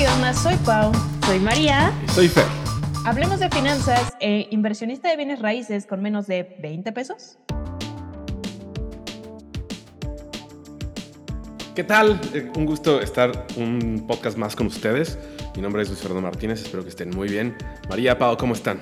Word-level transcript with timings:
¿qué 0.00 0.08
onda? 0.08 0.32
Soy 0.32 0.56
Pau. 0.64 0.92
Soy 1.26 1.38
María. 1.40 1.92
Y 2.02 2.08
soy 2.08 2.26
Fer. 2.26 2.46
Hablemos 3.04 3.38
de 3.38 3.50
finanzas. 3.50 4.10
Eh, 4.18 4.46
¿Inversionista 4.50 5.10
de 5.10 5.16
bienes 5.18 5.40
raíces 5.40 5.84
con 5.84 6.00
menos 6.00 6.26
de 6.26 6.56
20 6.62 6.90
pesos? 6.92 7.38
¿Qué 11.74 11.84
tal? 11.84 12.18
Eh, 12.32 12.50
un 12.56 12.64
gusto 12.64 13.02
estar 13.02 13.46
un 13.58 14.06
podcast 14.08 14.38
más 14.38 14.56
con 14.56 14.68
ustedes. 14.68 15.18
Mi 15.54 15.60
nombre 15.60 15.82
es 15.82 15.88
Luis 15.88 16.00
Fernando 16.00 16.22
Martínez, 16.22 16.62
espero 16.62 16.82
que 16.82 16.88
estén 16.88 17.10
muy 17.10 17.28
bien. 17.28 17.54
María, 17.90 18.16
Pau, 18.16 18.38
¿cómo 18.38 18.54
están? 18.54 18.80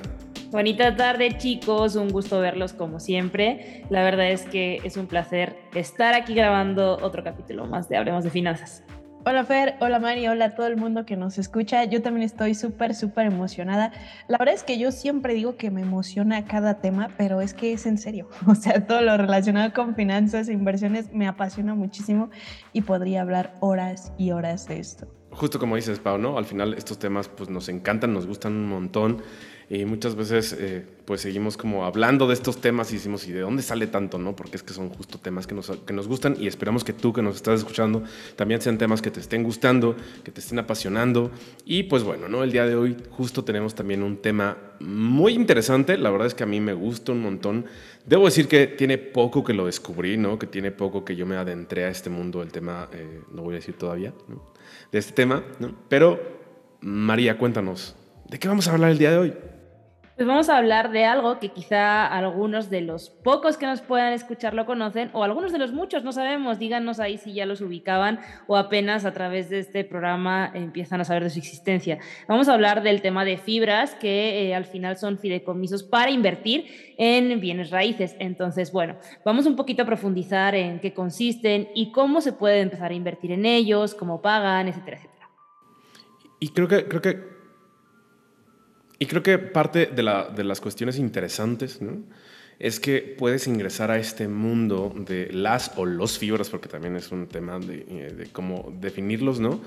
Bonita 0.52 0.94
tarde 0.94 1.36
chicos, 1.36 1.96
un 1.96 2.10
gusto 2.10 2.38
verlos 2.38 2.74
como 2.74 3.00
siempre. 3.00 3.84
La 3.90 4.04
verdad 4.04 4.30
es 4.30 4.44
que 4.44 4.78
es 4.84 4.96
un 4.96 5.08
placer 5.08 5.56
estar 5.74 6.14
aquí 6.14 6.34
grabando 6.34 6.96
otro 7.02 7.24
capítulo 7.24 7.66
más 7.66 7.88
de 7.88 7.96
Hablemos 7.96 8.22
de 8.22 8.30
Finanzas. 8.30 8.84
Hola 9.24 9.44
Fer, 9.44 9.74
hola 9.80 9.98
Mari, 9.98 10.28
hola 10.28 10.46
a 10.46 10.54
todo 10.54 10.68
el 10.68 10.76
mundo 10.76 11.04
que 11.04 11.16
nos 11.16 11.38
escucha. 11.38 11.84
Yo 11.84 12.00
también 12.02 12.24
estoy 12.24 12.54
súper, 12.54 12.94
súper 12.94 13.26
emocionada. 13.26 13.92
La 14.28 14.38
verdad 14.38 14.54
es 14.54 14.62
que 14.62 14.78
yo 14.78 14.92
siempre 14.92 15.34
digo 15.34 15.56
que 15.56 15.70
me 15.70 15.82
emociona 15.82 16.46
cada 16.46 16.80
tema, 16.80 17.08
pero 17.18 17.40
es 17.40 17.52
que 17.52 17.72
es 17.72 17.84
en 17.86 17.98
serio. 17.98 18.28
O 18.46 18.54
sea, 18.54 18.86
todo 18.86 19.02
lo 19.02 19.16
relacionado 19.16 19.72
con 19.74 19.94
finanzas 19.96 20.48
e 20.48 20.52
inversiones 20.52 21.12
me 21.12 21.26
apasiona 21.26 21.74
muchísimo 21.74 22.30
y 22.72 22.82
podría 22.82 23.22
hablar 23.22 23.54
horas 23.60 24.12
y 24.18 24.30
horas 24.30 24.66
de 24.68 24.78
esto. 24.78 25.08
Justo 25.32 25.58
como 25.58 25.76
dices, 25.76 25.98
Pau, 25.98 26.16
¿no? 26.16 26.38
Al 26.38 26.46
final 26.46 26.74
estos 26.74 26.98
temas 26.98 27.28
pues 27.28 27.50
nos 27.50 27.68
encantan, 27.68 28.14
nos 28.14 28.26
gustan 28.26 28.52
un 28.52 28.68
montón 28.68 29.22
y 29.70 29.84
muchas 29.84 30.14
veces 30.14 30.56
eh, 30.58 30.82
pues 31.04 31.20
seguimos 31.20 31.58
como 31.58 31.84
hablando 31.84 32.26
de 32.26 32.32
estos 32.32 32.58
temas 32.58 32.90
y 32.90 32.94
decimos, 32.94 33.28
¿y 33.28 33.32
de 33.32 33.40
dónde 33.40 33.62
sale 33.62 33.86
tanto? 33.86 34.18
no 34.18 34.34
Porque 34.34 34.56
es 34.56 34.62
que 34.62 34.72
son 34.72 34.88
justo 34.88 35.18
temas 35.18 35.46
que 35.46 35.54
nos, 35.54 35.70
que 35.70 35.92
nos 35.92 36.08
gustan 36.08 36.36
y 36.40 36.46
esperamos 36.46 36.84
que 36.84 36.94
tú 36.94 37.12
que 37.12 37.20
nos 37.20 37.36
estás 37.36 37.60
escuchando 37.60 38.02
también 38.36 38.62
sean 38.62 38.78
temas 38.78 39.02
que 39.02 39.10
te 39.10 39.20
estén 39.20 39.42
gustando, 39.42 39.94
que 40.24 40.30
te 40.30 40.40
estén 40.40 40.58
apasionando. 40.58 41.30
Y 41.66 41.82
pues 41.82 42.02
bueno, 42.02 42.28
¿no? 42.28 42.42
el 42.42 42.50
día 42.50 42.64
de 42.64 42.76
hoy 42.76 42.96
justo 43.10 43.44
tenemos 43.44 43.74
también 43.74 44.02
un 44.02 44.16
tema 44.16 44.56
muy 44.80 45.34
interesante, 45.34 45.98
la 45.98 46.10
verdad 46.10 46.28
es 46.28 46.34
que 46.34 46.44
a 46.44 46.46
mí 46.46 46.60
me 46.60 46.72
gusta 46.72 47.12
un 47.12 47.20
montón. 47.20 47.66
Debo 48.06 48.24
decir 48.24 48.48
que 48.48 48.68
tiene 48.68 48.96
poco 48.96 49.44
que 49.44 49.52
lo 49.52 49.66
descubrí, 49.66 50.16
¿no? 50.16 50.38
que 50.38 50.46
tiene 50.46 50.70
poco 50.70 51.04
que 51.04 51.14
yo 51.14 51.26
me 51.26 51.36
adentré 51.36 51.84
a 51.84 51.90
este 51.90 52.08
mundo 52.08 52.40
del 52.40 52.52
tema, 52.52 52.88
eh, 52.94 53.20
no 53.32 53.42
voy 53.42 53.54
a 53.54 53.56
decir 53.56 53.76
todavía, 53.76 54.14
¿no? 54.28 54.42
de 54.90 54.98
este 54.98 55.12
tema, 55.12 55.44
¿no? 55.58 55.74
pero 55.90 56.38
María, 56.80 57.36
cuéntanos, 57.36 57.96
¿de 58.30 58.38
qué 58.38 58.48
vamos 58.48 58.66
a 58.68 58.72
hablar 58.72 58.90
el 58.90 58.98
día 58.98 59.10
de 59.10 59.18
hoy? 59.18 59.34
Pues 60.18 60.26
vamos 60.26 60.48
a 60.48 60.58
hablar 60.58 60.90
de 60.90 61.04
algo 61.04 61.38
que 61.38 61.50
quizá 61.50 62.04
algunos 62.04 62.70
de 62.70 62.80
los 62.80 63.08
pocos 63.08 63.56
que 63.56 63.66
nos 63.66 63.82
puedan 63.82 64.12
escuchar 64.12 64.52
lo 64.52 64.66
conocen, 64.66 65.10
o 65.12 65.22
algunos 65.22 65.52
de 65.52 65.58
los 65.58 65.72
muchos, 65.72 66.02
no 66.02 66.10
sabemos, 66.10 66.58
díganos 66.58 66.98
ahí 66.98 67.18
si 67.18 67.34
ya 67.34 67.46
los 67.46 67.60
ubicaban 67.60 68.18
o 68.48 68.56
apenas 68.56 69.04
a 69.04 69.12
través 69.12 69.48
de 69.48 69.60
este 69.60 69.84
programa 69.84 70.50
empiezan 70.54 71.00
a 71.00 71.04
saber 71.04 71.22
de 71.22 71.30
su 71.30 71.38
existencia. 71.38 72.00
Vamos 72.26 72.48
a 72.48 72.54
hablar 72.54 72.82
del 72.82 73.00
tema 73.00 73.24
de 73.24 73.36
fibras, 73.36 73.94
que 73.94 74.48
eh, 74.48 74.56
al 74.56 74.64
final 74.64 74.96
son 74.96 75.18
fideicomisos 75.18 75.84
para 75.84 76.10
invertir 76.10 76.66
en 76.98 77.38
bienes 77.38 77.70
raíces. 77.70 78.16
Entonces, 78.18 78.72
bueno, 78.72 78.96
vamos 79.24 79.46
un 79.46 79.54
poquito 79.54 79.84
a 79.84 79.86
profundizar 79.86 80.56
en 80.56 80.80
qué 80.80 80.92
consisten 80.94 81.68
y 81.76 81.92
cómo 81.92 82.20
se 82.22 82.32
puede 82.32 82.58
empezar 82.58 82.90
a 82.90 82.94
invertir 82.94 83.30
en 83.30 83.46
ellos, 83.46 83.94
cómo 83.94 84.20
pagan, 84.20 84.66
etcétera, 84.66 84.96
etcétera. 84.96 85.30
Y 86.40 86.48
creo 86.48 86.66
que, 86.66 86.88
creo 86.88 87.02
que 87.02 87.37
y 88.98 89.06
creo 89.06 89.22
que 89.22 89.38
parte 89.38 89.86
de, 89.86 90.02
la, 90.02 90.28
de 90.28 90.44
las 90.44 90.60
cuestiones 90.60 90.98
interesantes 90.98 91.80
¿no? 91.80 92.02
es 92.58 92.80
que 92.80 93.14
puedes 93.16 93.46
ingresar 93.46 93.90
a 93.90 93.98
este 93.98 94.26
mundo 94.26 94.92
de 94.96 95.32
las 95.32 95.72
o 95.76 95.84
los 95.84 96.18
fibras, 96.18 96.48
porque 96.48 96.68
también 96.68 96.96
es 96.96 97.12
un 97.12 97.28
tema 97.28 97.58
de, 97.58 97.86
eh, 97.88 98.14
de 98.16 98.26
cómo 98.26 98.72
definirlos, 98.80 99.38
¿no? 99.38 99.60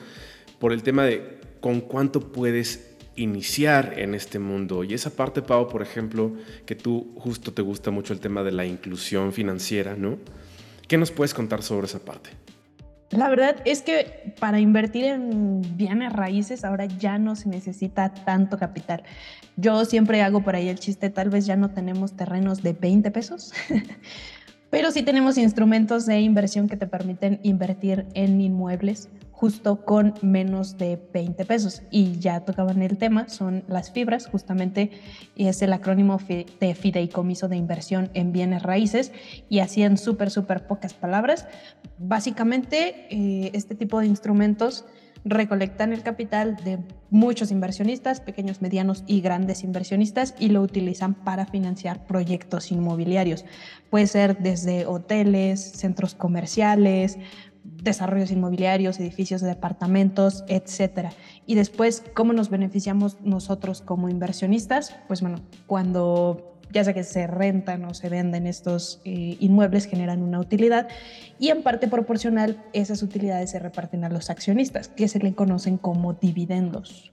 Por 0.59 0.73
el 0.73 0.83
tema 0.83 1.05
de 1.05 1.39
con 1.61 1.79
cuánto 1.79 2.31
puedes 2.31 2.91
iniciar 3.15 3.93
en 3.97 4.15
este 4.15 4.39
mundo. 4.39 4.83
Y 4.83 4.93
esa 4.93 5.15
parte, 5.15 5.41
Pau, 5.41 5.69
por 5.69 5.81
ejemplo, 5.81 6.33
que 6.65 6.75
tú 6.75 7.13
justo 7.17 7.53
te 7.53 7.61
gusta 7.61 7.91
mucho 7.91 8.13
el 8.13 8.19
tema 8.19 8.43
de 8.43 8.51
la 8.51 8.65
inclusión 8.65 9.31
financiera, 9.31 9.95
¿no? 9.95 10.17
¿Qué 10.87 10.97
nos 10.97 11.11
puedes 11.11 11.33
contar 11.33 11.63
sobre 11.63 11.87
esa 11.87 12.03
parte? 12.03 12.31
La 13.11 13.27
verdad 13.27 13.57
es 13.65 13.81
que 13.81 14.33
para 14.39 14.59
invertir 14.59 15.05
en 15.05 15.61
bienes 15.75 16.13
raíces 16.13 16.63
ahora 16.63 16.85
ya 16.85 17.17
no 17.17 17.35
se 17.35 17.49
necesita 17.49 18.13
tanto 18.13 18.57
capital. 18.57 19.03
Yo 19.57 19.83
siempre 19.83 20.21
hago 20.21 20.43
por 20.43 20.55
ahí 20.55 20.69
el 20.69 20.79
chiste, 20.79 21.09
tal 21.09 21.29
vez 21.29 21.45
ya 21.45 21.57
no 21.57 21.71
tenemos 21.71 22.13
terrenos 22.13 22.63
de 22.63 22.71
20 22.71 23.11
pesos, 23.11 23.53
pero 24.69 24.91
sí 24.91 25.03
tenemos 25.03 25.37
instrumentos 25.37 26.05
de 26.05 26.21
inversión 26.21 26.69
que 26.69 26.77
te 26.77 26.87
permiten 26.87 27.41
invertir 27.43 28.07
en 28.13 28.39
inmuebles 28.39 29.09
justo 29.41 29.85
con 29.85 30.13
menos 30.21 30.77
de 30.77 31.01
20 31.15 31.45
pesos. 31.45 31.81
Y 31.89 32.19
ya 32.19 32.41
tocaban 32.41 32.83
el 32.83 32.99
tema, 32.99 33.27
son 33.27 33.63
las 33.67 33.91
fibras, 33.91 34.27
justamente 34.27 34.91
es 35.35 35.63
el 35.63 35.73
acrónimo 35.73 36.19
de 36.27 36.75
fideicomiso 36.75 37.47
de 37.47 37.55
inversión 37.55 38.11
en 38.13 38.33
bienes 38.33 38.61
raíces. 38.61 39.11
Y 39.49 39.57
así 39.57 39.81
en 39.81 39.97
súper, 39.97 40.29
súper 40.29 40.67
pocas 40.67 40.93
palabras, 40.93 41.47
básicamente 41.97 43.07
eh, 43.09 43.49
este 43.53 43.73
tipo 43.73 43.99
de 43.99 44.05
instrumentos 44.05 44.85
recolectan 45.25 45.91
el 45.93 46.03
capital 46.03 46.57
de 46.63 46.79
muchos 47.09 47.51
inversionistas, 47.51 48.21
pequeños, 48.21 48.61
medianos 48.61 49.03
y 49.07 49.21
grandes 49.21 49.63
inversionistas, 49.63 50.35
y 50.39 50.49
lo 50.49 50.61
utilizan 50.61 51.13
para 51.13 51.45
financiar 51.45 52.05
proyectos 52.05 52.71
inmobiliarios. 52.71 53.45
Puede 53.89 54.07
ser 54.07 54.37
desde 54.39 54.85
hoteles, 54.85 55.59
centros 55.61 56.15
comerciales, 56.15 57.17
desarrollos 57.63 58.31
inmobiliarios, 58.31 58.99
edificios 58.99 59.41
de 59.41 59.47
departamentos, 59.47 60.43
etcétera. 60.47 61.11
Y 61.45 61.55
después, 61.55 62.03
¿cómo 62.13 62.33
nos 62.33 62.49
beneficiamos 62.49 63.17
nosotros 63.21 63.81
como 63.81 64.09
inversionistas? 64.09 64.95
Pues 65.07 65.21
bueno, 65.21 65.39
cuando 65.67 66.51
ya 66.71 66.83
sea 66.83 66.93
que 66.93 67.03
se 67.03 67.27
rentan 67.27 67.83
o 67.85 67.93
se 67.93 68.09
venden 68.09 68.47
estos 68.47 69.01
eh, 69.03 69.37
inmuebles, 69.39 69.85
generan 69.85 70.21
una 70.21 70.39
utilidad 70.39 70.87
y 71.39 71.49
en 71.49 71.63
parte 71.63 71.87
proporcional 71.87 72.63
esas 72.73 73.03
utilidades 73.03 73.51
se 73.51 73.59
reparten 73.59 74.03
a 74.03 74.09
los 74.09 74.29
accionistas, 74.29 74.87
que 74.87 75.07
se 75.07 75.19
le 75.19 75.33
conocen 75.33 75.77
como 75.77 76.13
dividendos. 76.13 77.11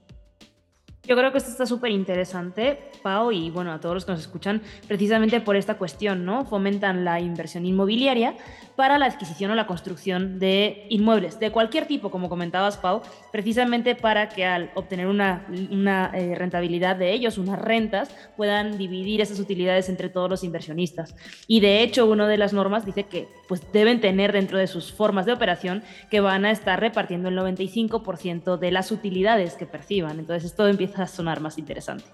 Yo 1.09 1.15
creo 1.15 1.31
que 1.31 1.39
esto 1.39 1.49
está 1.49 1.65
súper 1.65 1.89
interesante, 1.89 2.77
Pau, 3.01 3.31
y 3.31 3.49
bueno, 3.49 3.71
a 3.71 3.79
todos 3.79 3.95
los 3.95 4.05
que 4.05 4.11
nos 4.11 4.21
escuchan, 4.21 4.61
precisamente 4.87 5.41
por 5.41 5.55
esta 5.55 5.73
cuestión, 5.73 6.23
¿no? 6.23 6.45
Fomentan 6.45 7.03
la 7.03 7.19
inversión 7.19 7.65
inmobiliaria 7.65 8.35
para 8.75 8.99
la 8.99 9.07
adquisición 9.07 9.49
o 9.49 9.55
la 9.55 9.65
construcción 9.65 10.37
de 10.37 10.85
inmuebles 10.89 11.39
de 11.39 11.51
cualquier 11.51 11.87
tipo, 11.87 12.11
como 12.11 12.29
comentabas, 12.29 12.77
Pau, 12.77 13.01
precisamente 13.31 13.95
para 13.95 14.29
que 14.29 14.45
al 14.45 14.69
obtener 14.75 15.07
una, 15.07 15.47
una 15.71 16.11
eh, 16.13 16.35
rentabilidad 16.35 16.95
de 16.95 17.11
ellos, 17.11 17.39
unas 17.39 17.57
rentas, 17.57 18.15
puedan 18.37 18.77
dividir 18.77 19.19
esas 19.19 19.39
utilidades 19.39 19.89
entre 19.89 20.09
todos 20.09 20.29
los 20.29 20.43
inversionistas. 20.43 21.15
Y 21.47 21.59
de 21.59 21.81
hecho, 21.81 22.05
una 22.05 22.27
de 22.27 22.37
las 22.37 22.53
normas 22.53 22.85
dice 22.85 23.05
que 23.05 23.27
pues, 23.47 23.71
deben 23.73 23.99
tener 23.99 24.31
dentro 24.31 24.59
de 24.59 24.67
sus 24.67 24.93
formas 24.93 25.25
de 25.25 25.33
operación 25.33 25.81
que 26.11 26.19
van 26.19 26.45
a 26.45 26.51
estar 26.51 26.79
repartiendo 26.79 27.29
el 27.29 27.37
95% 27.37 28.59
de 28.59 28.71
las 28.71 28.91
utilidades 28.91 29.55
que 29.55 29.65
perciban. 29.65 30.19
Entonces, 30.19 30.45
esto 30.51 30.67
empieza 30.67 30.98
sonar 31.07 31.41
más 31.41 31.57
interesante. 31.57 32.05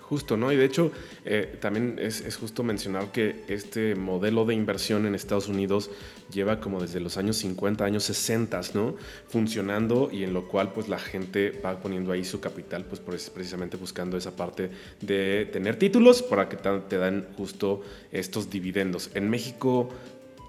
Justo, 0.00 0.36
¿no? 0.36 0.52
Y 0.52 0.56
de 0.56 0.66
hecho, 0.66 0.92
eh, 1.24 1.56
también 1.58 1.98
es, 1.98 2.36
justo 2.36 2.62
mencionar 2.62 3.12
que 3.12 3.44
este 3.48 3.94
modelo 3.94 4.44
de 4.44 4.52
inversión 4.52 5.06
en 5.06 5.14
Estados 5.14 5.48
Unidos 5.48 5.90
lleva 6.30 6.60
como 6.60 6.82
desde 6.82 7.00
los 7.00 7.16
años 7.16 7.38
50, 7.38 7.82
años 7.82 8.04
60, 8.04 8.60
¿no? 8.74 8.96
Funcionando 9.28 10.10
y 10.12 10.24
en 10.24 10.34
lo 10.34 10.48
cual 10.48 10.72
pues 10.74 10.90
la 10.90 10.98
gente 10.98 11.58
va 11.64 11.80
poniendo 11.80 12.12
ahí 12.12 12.26
su 12.26 12.40
capital, 12.40 12.84
pues 12.84 13.00
precisamente 13.00 13.78
buscando 13.78 14.18
esa 14.18 14.36
parte 14.36 14.70
de 15.00 15.48
tener 15.50 15.76
títulos 15.76 16.20
para 16.20 16.46
que 16.46 16.58
te 16.58 16.98
dan 16.98 17.28
justo 17.38 17.80
estos 18.10 18.50
dividendos. 18.50 19.10
En 19.14 19.30
México 19.30 19.88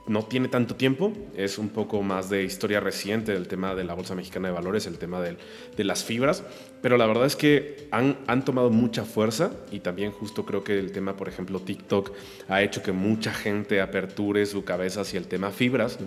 no 0.06 0.24
tiene 0.24 0.50
tanto 0.50 0.76
tiempo, 0.76 1.14
es 1.36 1.58
un 1.58 1.70
poco 1.70 2.02
más 2.02 2.30
de 2.30 2.44
historia 2.44 2.80
reciente 2.80 3.32
del 3.32 3.48
tema 3.48 3.74
de 3.74 3.84
la 3.84 3.94
Bolsa 3.94 4.16
Mexicana 4.16 4.50
de 4.50 4.54
Valores, 4.54 4.86
el 4.86 4.98
tema 4.98 5.22
de, 5.22 5.38
las 5.84 6.04
fibras, 6.04 6.44
pero 6.82 6.98
la 6.98 7.06
verdad 7.06 7.26
es 7.26 7.36
que 7.36 7.88
han, 7.92 8.18
han, 8.28 8.44
tomado 8.44 8.70
mucha 8.70 9.06
fuerza 9.06 9.52
y 9.72 9.80
también 9.80 10.12
justo 10.12 10.46
creo 10.46 10.64
que 10.64 10.78
el 10.78 10.92
tema, 10.92 11.16
por 11.16 11.30
ejemplo, 11.30 11.60
TikTok 11.60 12.12
ha 12.50 12.62
hecho 12.62 12.84
que 12.84 12.92
mucha 12.92 13.34
gente 13.34 13.80
aperture 13.82 14.46
su 14.46 14.64
cabeza 14.64 15.02
hacia 15.02 15.20
el 15.20 15.28
tema 15.28 15.52
fibras 15.52 15.98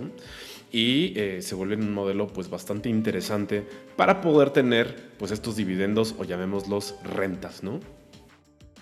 y 0.72 1.18
eh, 1.18 1.42
se 1.42 1.54
vuelve 1.54 1.76
un 1.76 1.94
modelo 1.94 2.26
pues 2.26 2.50
bastante 2.50 2.88
interesante 2.88 3.66
para 3.96 4.20
poder 4.20 4.50
tener 4.50 5.10
pues 5.18 5.30
estos 5.30 5.56
dividendos 5.56 6.14
o 6.18 6.24
llamémoslos 6.24 6.96
rentas, 7.02 7.62
¿no? 7.62 7.80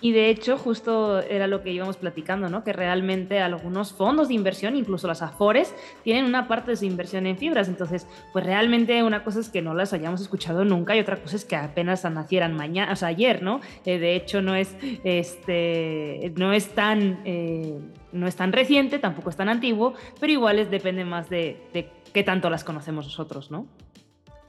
Y 0.01 0.11
de 0.11 0.29
hecho, 0.29 0.57
justo 0.57 1.19
era 1.21 1.47
lo 1.47 1.63
que 1.63 1.71
íbamos 1.71 1.95
platicando, 1.97 2.49
¿no? 2.49 2.63
Que 2.63 2.73
realmente 2.73 3.39
algunos 3.39 3.93
fondos 3.93 4.27
de 4.27 4.33
inversión, 4.33 4.75
incluso 4.75 5.07
las 5.07 5.21
AFORES, 5.21 5.73
tienen 6.03 6.25
una 6.25 6.47
parte 6.47 6.71
de 6.71 6.77
su 6.77 6.85
inversión 6.85 7.25
en 7.25 7.37
fibras. 7.37 7.69
Entonces, 7.69 8.05
pues 8.33 8.45
realmente 8.45 9.01
una 9.03 9.23
cosa 9.23 9.39
es 9.39 9.49
que 9.49 9.61
no 9.61 9.73
las 9.73 9.93
hayamos 9.93 10.21
escuchado 10.21 10.65
nunca 10.65 10.95
y 10.95 10.99
otra 10.99 11.21
cosa 11.21 11.37
es 11.37 11.45
que 11.45 11.55
apenas 11.55 12.03
nacieran 12.03 12.55
mañana, 12.55 12.91
o 12.91 12.95
sea, 12.95 13.07
ayer, 13.07 13.41
¿no? 13.41 13.61
Eh, 13.85 13.97
de 13.97 14.15
hecho, 14.15 14.41
no 14.41 14.53
es, 14.53 14.75
este, 15.03 16.33
no 16.35 16.51
es 16.51 16.69
tan, 16.75 17.21
eh, 17.23 17.79
no 18.11 18.27
es 18.27 18.35
tan 18.35 18.51
reciente, 18.51 18.99
tampoco 18.99 19.29
es 19.29 19.37
tan 19.37 19.47
antiguo, 19.47 19.93
pero 20.19 20.31
igual 20.31 20.59
es, 20.59 20.69
depende 20.69 21.05
más 21.05 21.29
de, 21.29 21.69
de 21.73 21.89
qué 22.13 22.23
tanto 22.23 22.49
las 22.49 22.65
conocemos 22.65 23.05
nosotros, 23.05 23.49
¿no? 23.49 23.65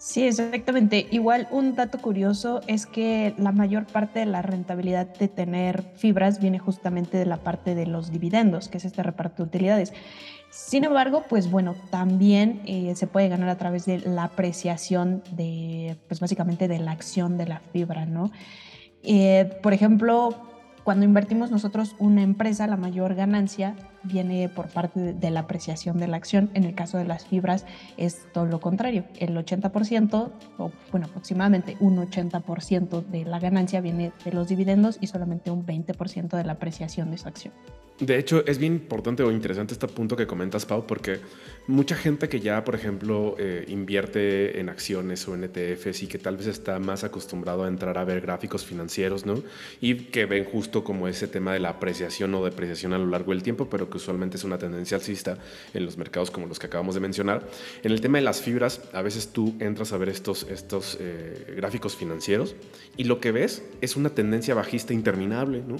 Sí, 0.06 0.22
exactamente. 0.22 1.08
Igual 1.10 1.48
un 1.50 1.74
dato 1.74 1.98
curioso 1.98 2.60
es 2.68 2.86
que 2.86 3.34
la 3.38 3.50
mayor 3.50 3.86
parte 3.86 4.20
de 4.20 4.26
la 4.26 4.40
rentabilidad 4.40 5.08
de 5.08 5.26
tener 5.26 5.82
fibras 5.96 6.38
viene 6.38 6.60
justamente 6.60 7.18
de 7.18 7.26
la 7.26 7.38
parte 7.38 7.74
de 7.74 7.86
los 7.86 8.12
dividendos, 8.12 8.68
que 8.68 8.78
es 8.78 8.84
este 8.84 9.02
reparto 9.02 9.42
de 9.42 9.48
utilidades. 9.48 9.92
Sin 10.48 10.84
embargo, 10.84 11.24
pues 11.28 11.50
bueno, 11.50 11.74
también 11.90 12.62
eh, 12.66 12.94
se 12.94 13.08
puede 13.08 13.28
ganar 13.28 13.48
a 13.48 13.58
través 13.58 13.84
de 13.84 13.98
la 13.98 14.22
apreciación 14.22 15.24
de, 15.32 15.96
pues 16.06 16.20
básicamente 16.20 16.68
de 16.68 16.78
la 16.78 16.92
acción 16.92 17.36
de 17.36 17.46
la 17.46 17.58
fibra, 17.72 18.06
¿no? 18.06 18.30
Eh, 19.02 19.58
por 19.60 19.72
ejemplo, 19.72 20.36
cuando 20.84 21.04
invertimos 21.04 21.50
nosotros 21.50 21.96
una 21.98 22.22
empresa, 22.22 22.68
la 22.68 22.76
mayor 22.76 23.16
ganancia 23.16 23.74
viene 24.06 24.48
por 24.48 24.68
parte 24.68 25.14
de 25.14 25.30
la 25.30 25.40
apreciación 25.40 25.98
de 25.98 26.08
la 26.08 26.16
acción. 26.16 26.50
En 26.54 26.64
el 26.64 26.74
caso 26.74 26.98
de 26.98 27.04
las 27.04 27.26
fibras 27.26 27.64
es 27.96 28.26
todo 28.32 28.46
lo 28.46 28.60
contrario. 28.60 29.04
El 29.18 29.36
80%, 29.36 30.30
o 30.58 30.70
bueno, 30.90 31.06
aproximadamente 31.06 31.76
un 31.80 31.98
80% 31.98 33.04
de 33.06 33.24
la 33.24 33.38
ganancia 33.38 33.80
viene 33.80 34.12
de 34.24 34.32
los 34.32 34.48
dividendos 34.48 34.98
y 35.00 35.06
solamente 35.06 35.50
un 35.50 35.66
20% 35.66 36.36
de 36.36 36.44
la 36.44 36.52
apreciación 36.52 37.10
de 37.10 37.16
esa 37.16 37.28
acción. 37.28 37.52
De 37.98 38.18
hecho, 38.18 38.44
es 38.46 38.58
bien 38.58 38.74
importante 38.74 39.22
o 39.22 39.32
interesante 39.32 39.72
este 39.72 39.88
punto 39.88 40.16
que 40.16 40.26
comentas, 40.26 40.66
Pau, 40.66 40.86
porque 40.86 41.18
mucha 41.66 41.96
gente 41.96 42.28
que 42.28 42.40
ya, 42.40 42.62
por 42.62 42.74
ejemplo, 42.74 43.34
eh, 43.38 43.64
invierte 43.68 44.60
en 44.60 44.68
acciones 44.68 45.26
o 45.26 45.34
en 45.34 45.44
ETFs 45.44 46.02
y 46.02 46.06
que 46.06 46.18
tal 46.18 46.36
vez 46.36 46.46
está 46.46 46.78
más 46.78 47.04
acostumbrado 47.04 47.64
a 47.64 47.68
entrar 47.68 47.96
a 47.96 48.04
ver 48.04 48.20
gráficos 48.20 48.66
financieros, 48.66 49.24
¿no? 49.24 49.42
Y 49.80 49.94
que 49.94 50.26
ven 50.26 50.44
justo 50.44 50.84
como 50.84 51.08
ese 51.08 51.26
tema 51.26 51.54
de 51.54 51.60
la 51.60 51.70
apreciación 51.70 52.34
o 52.34 52.44
depreciación 52.44 52.92
a 52.92 52.98
lo 52.98 53.06
largo 53.06 53.32
del 53.32 53.42
tiempo, 53.42 53.70
pero 53.70 53.88
que 53.88 53.95
usualmente 53.96 54.36
es 54.36 54.44
una 54.44 54.58
tendencia 54.58 54.96
alcista 54.96 55.38
en 55.74 55.84
los 55.84 55.96
mercados 55.96 56.30
como 56.30 56.46
los 56.46 56.58
que 56.58 56.66
acabamos 56.66 56.94
de 56.94 57.00
mencionar. 57.00 57.46
En 57.82 57.92
el 57.92 58.00
tema 58.00 58.18
de 58.18 58.24
las 58.24 58.40
fibras, 58.40 58.80
a 58.92 59.02
veces 59.02 59.28
tú 59.28 59.54
entras 59.58 59.92
a 59.92 59.96
ver 59.96 60.08
estos, 60.08 60.44
estos 60.44 60.96
eh, 61.00 61.54
gráficos 61.56 61.96
financieros 61.96 62.54
y 62.96 63.04
lo 63.04 63.20
que 63.20 63.32
ves 63.32 63.62
es 63.80 63.96
una 63.96 64.10
tendencia 64.10 64.54
bajista 64.54 64.94
interminable, 64.94 65.62
¿no? 65.66 65.76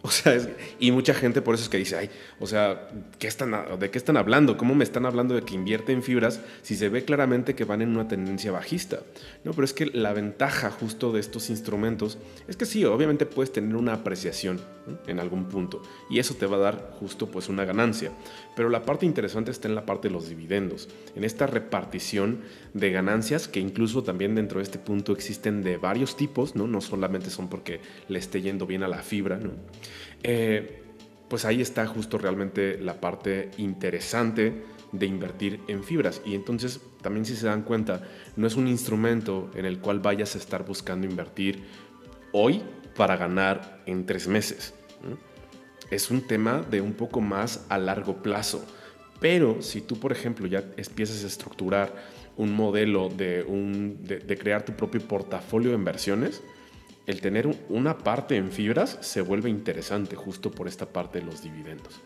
O 0.02 0.10
sea, 0.10 0.34
y 0.78 0.92
mucha 0.92 1.12
gente 1.12 1.42
por 1.42 1.54
eso 1.54 1.64
es 1.64 1.68
que 1.68 1.76
dice, 1.76 1.96
ay, 1.96 2.10
o 2.38 2.46
sea, 2.46 2.88
¿qué 3.18 3.26
están, 3.26 3.54
¿de 3.78 3.90
qué 3.90 3.98
están 3.98 4.16
hablando? 4.16 4.56
¿Cómo 4.56 4.74
me 4.74 4.82
están 4.82 5.04
hablando 5.04 5.34
de 5.34 5.42
que 5.42 5.54
invierte 5.54 5.92
en 5.92 6.02
fibras 6.02 6.40
si 6.62 6.74
se 6.74 6.88
ve 6.88 7.04
claramente 7.04 7.54
que 7.54 7.64
van 7.64 7.82
en 7.82 7.90
una 7.90 8.08
tendencia 8.08 8.50
bajista? 8.50 9.00
No, 9.44 9.52
pero 9.52 9.64
es 9.64 9.74
que 9.74 9.86
la 9.86 10.14
ventaja 10.14 10.70
justo 10.70 11.12
de 11.12 11.20
estos 11.20 11.50
instrumentos 11.50 12.16
es 12.48 12.56
que 12.56 12.64
sí, 12.64 12.84
obviamente 12.84 13.26
puedes 13.26 13.52
tener 13.52 13.76
una 13.76 13.92
apreciación 13.92 14.60
en 15.06 15.20
algún 15.20 15.46
punto 15.48 15.82
y 16.08 16.18
eso 16.18 16.34
te 16.34 16.46
va 16.46 16.56
a 16.56 16.60
dar 16.60 16.96
justo 16.98 17.30
pues 17.30 17.48
una 17.48 17.66
ganancia. 17.66 18.10
Pero 18.56 18.68
la 18.68 18.82
parte 18.82 19.06
interesante 19.06 19.50
está 19.50 19.68
en 19.68 19.74
la 19.74 19.86
parte 19.86 20.08
de 20.08 20.14
los 20.14 20.28
dividendos, 20.28 20.88
en 21.14 21.24
esta 21.24 21.46
repartición 21.46 22.40
de 22.74 22.90
ganancias 22.90 23.48
que 23.48 23.60
incluso 23.60 24.02
también 24.02 24.34
dentro 24.34 24.58
de 24.58 24.64
este 24.64 24.78
punto 24.78 25.12
existen 25.12 25.62
de 25.62 25.76
varios 25.76 26.16
tipos, 26.16 26.56
¿no? 26.56 26.66
No 26.66 26.80
solamente 26.80 27.30
son 27.30 27.48
porque 27.48 27.80
le 28.08 28.18
esté 28.18 28.42
yendo 28.42 28.66
bien 28.66 28.82
a 28.82 28.88
la 28.88 29.02
fibra, 29.02 29.38
¿no? 29.38 29.52
Eh, 30.22 30.82
pues 31.28 31.44
ahí 31.44 31.60
está 31.60 31.86
justo 31.86 32.18
realmente 32.18 32.78
la 32.78 33.00
parte 33.00 33.50
interesante 33.56 34.64
de 34.92 35.06
invertir 35.06 35.60
en 35.68 35.84
fibras. 35.84 36.22
Y 36.26 36.34
entonces 36.34 36.80
también 37.02 37.24
si 37.24 37.36
se 37.36 37.46
dan 37.46 37.62
cuenta, 37.62 38.02
no 38.36 38.46
es 38.46 38.56
un 38.56 38.66
instrumento 38.66 39.50
en 39.54 39.64
el 39.64 39.78
cual 39.78 40.00
vayas 40.00 40.34
a 40.34 40.38
estar 40.38 40.66
buscando 40.66 41.06
invertir 41.06 41.62
hoy 42.32 42.62
para 42.96 43.16
ganar 43.16 43.80
en 43.86 44.06
tres 44.06 44.26
meses. 44.26 44.74
Es 45.90 46.10
un 46.10 46.22
tema 46.22 46.62
de 46.70 46.80
un 46.80 46.92
poco 46.92 47.20
más 47.20 47.66
a 47.68 47.78
largo 47.78 48.22
plazo. 48.22 48.64
Pero 49.20 49.60
si 49.60 49.80
tú, 49.80 49.98
por 49.98 50.12
ejemplo, 50.12 50.46
ya 50.46 50.64
empiezas 50.76 51.24
a 51.24 51.26
estructurar 51.26 51.94
un 52.36 52.52
modelo 52.54 53.08
de, 53.08 53.42
un, 53.42 53.98
de 54.02 54.38
crear 54.38 54.64
tu 54.64 54.72
propio 54.72 55.00
portafolio 55.00 55.70
de 55.70 55.76
inversiones, 55.76 56.42
el 57.06 57.20
tener 57.20 57.48
una 57.68 57.98
parte 57.98 58.36
en 58.36 58.52
fibras 58.52 58.98
se 59.00 59.20
vuelve 59.20 59.50
interesante 59.50 60.16
justo 60.16 60.50
por 60.50 60.68
esta 60.68 60.86
parte 60.86 61.18
de 61.18 61.26
los 61.26 61.42
dividendos. 61.42 62.00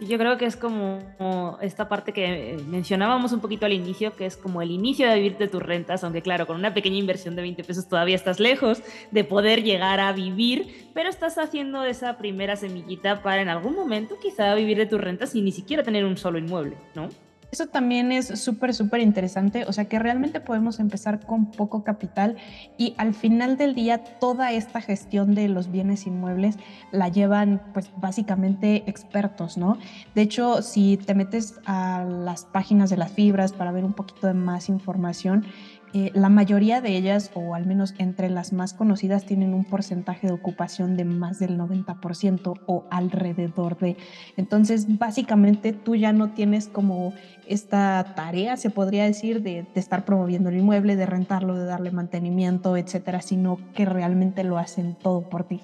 Yo 0.00 0.16
creo 0.16 0.38
que 0.38 0.44
es 0.44 0.56
como 0.56 1.58
esta 1.60 1.88
parte 1.88 2.12
que 2.12 2.56
mencionábamos 2.68 3.32
un 3.32 3.40
poquito 3.40 3.66
al 3.66 3.72
inicio, 3.72 4.14
que 4.14 4.26
es 4.26 4.36
como 4.36 4.62
el 4.62 4.70
inicio 4.70 5.08
de 5.08 5.16
vivir 5.16 5.38
de 5.38 5.48
tus 5.48 5.60
rentas, 5.60 6.04
aunque 6.04 6.22
claro, 6.22 6.46
con 6.46 6.56
una 6.56 6.72
pequeña 6.72 6.98
inversión 6.98 7.34
de 7.34 7.42
20 7.42 7.64
pesos 7.64 7.88
todavía 7.88 8.14
estás 8.14 8.38
lejos 8.38 8.80
de 9.10 9.24
poder 9.24 9.64
llegar 9.64 9.98
a 9.98 10.12
vivir, 10.12 10.90
pero 10.94 11.08
estás 11.08 11.36
haciendo 11.36 11.84
esa 11.84 12.16
primera 12.16 12.54
semillita 12.54 13.22
para 13.22 13.42
en 13.42 13.48
algún 13.48 13.74
momento 13.74 14.18
quizá 14.22 14.54
vivir 14.54 14.76
de 14.76 14.86
tus 14.86 15.00
rentas 15.00 15.34
y 15.34 15.42
ni 15.42 15.50
siquiera 15.50 15.82
tener 15.82 16.04
un 16.04 16.16
solo 16.16 16.38
inmueble, 16.38 16.76
¿no? 16.94 17.08
Eso 17.50 17.66
también 17.66 18.12
es 18.12 18.26
súper, 18.26 18.74
súper 18.74 19.00
interesante, 19.00 19.64
o 19.64 19.72
sea 19.72 19.86
que 19.86 19.98
realmente 19.98 20.40
podemos 20.40 20.80
empezar 20.80 21.24
con 21.24 21.50
poco 21.50 21.82
capital 21.82 22.36
y 22.76 22.94
al 22.98 23.14
final 23.14 23.56
del 23.56 23.74
día 23.74 24.04
toda 24.04 24.52
esta 24.52 24.82
gestión 24.82 25.34
de 25.34 25.48
los 25.48 25.70
bienes 25.70 26.06
inmuebles 26.06 26.56
la 26.92 27.08
llevan 27.08 27.62
pues 27.72 27.90
básicamente 27.96 28.84
expertos, 28.86 29.56
¿no? 29.56 29.78
De 30.14 30.22
hecho, 30.22 30.60
si 30.60 30.98
te 30.98 31.14
metes 31.14 31.58
a 31.64 32.04
las 32.04 32.44
páginas 32.44 32.90
de 32.90 32.98
las 32.98 33.12
fibras 33.12 33.52
para 33.54 33.72
ver 33.72 33.84
un 33.84 33.94
poquito 33.94 34.26
de 34.26 34.34
más 34.34 34.68
información, 34.68 35.46
eh, 35.94 36.10
la 36.14 36.28
mayoría 36.28 36.80
de 36.80 36.96
ellas, 36.96 37.30
o 37.34 37.54
al 37.54 37.64
menos 37.64 37.94
entre 37.98 38.28
las 38.28 38.52
más 38.52 38.74
conocidas, 38.74 39.24
tienen 39.24 39.54
un 39.54 39.64
porcentaje 39.64 40.26
de 40.26 40.34
ocupación 40.34 40.96
de 40.96 41.04
más 41.04 41.38
del 41.38 41.58
90% 41.58 42.60
o 42.66 42.84
alrededor 42.90 43.78
de. 43.78 43.96
Entonces, 44.36 44.98
básicamente 44.98 45.72
tú 45.72 45.94
ya 45.94 46.12
no 46.12 46.32
tienes 46.32 46.68
como 46.68 47.14
esta 47.46 48.14
tarea, 48.14 48.56
se 48.56 48.70
podría 48.70 49.04
decir, 49.04 49.42
de, 49.42 49.66
estar 49.74 50.04
promoviendo 50.04 50.50
el 50.50 50.58
inmueble, 50.58 50.96
de 50.96 51.06
rentarlo, 51.06 51.54
de 51.54 51.64
darle 51.64 51.90
mantenimiento, 51.90 52.76
etcétera, 52.76 53.22
sino 53.22 53.58
que 53.74 53.86
realmente 53.86 54.44
lo 54.44 54.58
hacen 54.58 54.94
todo 54.94 55.22
por 55.22 55.44
ti. 55.44 55.62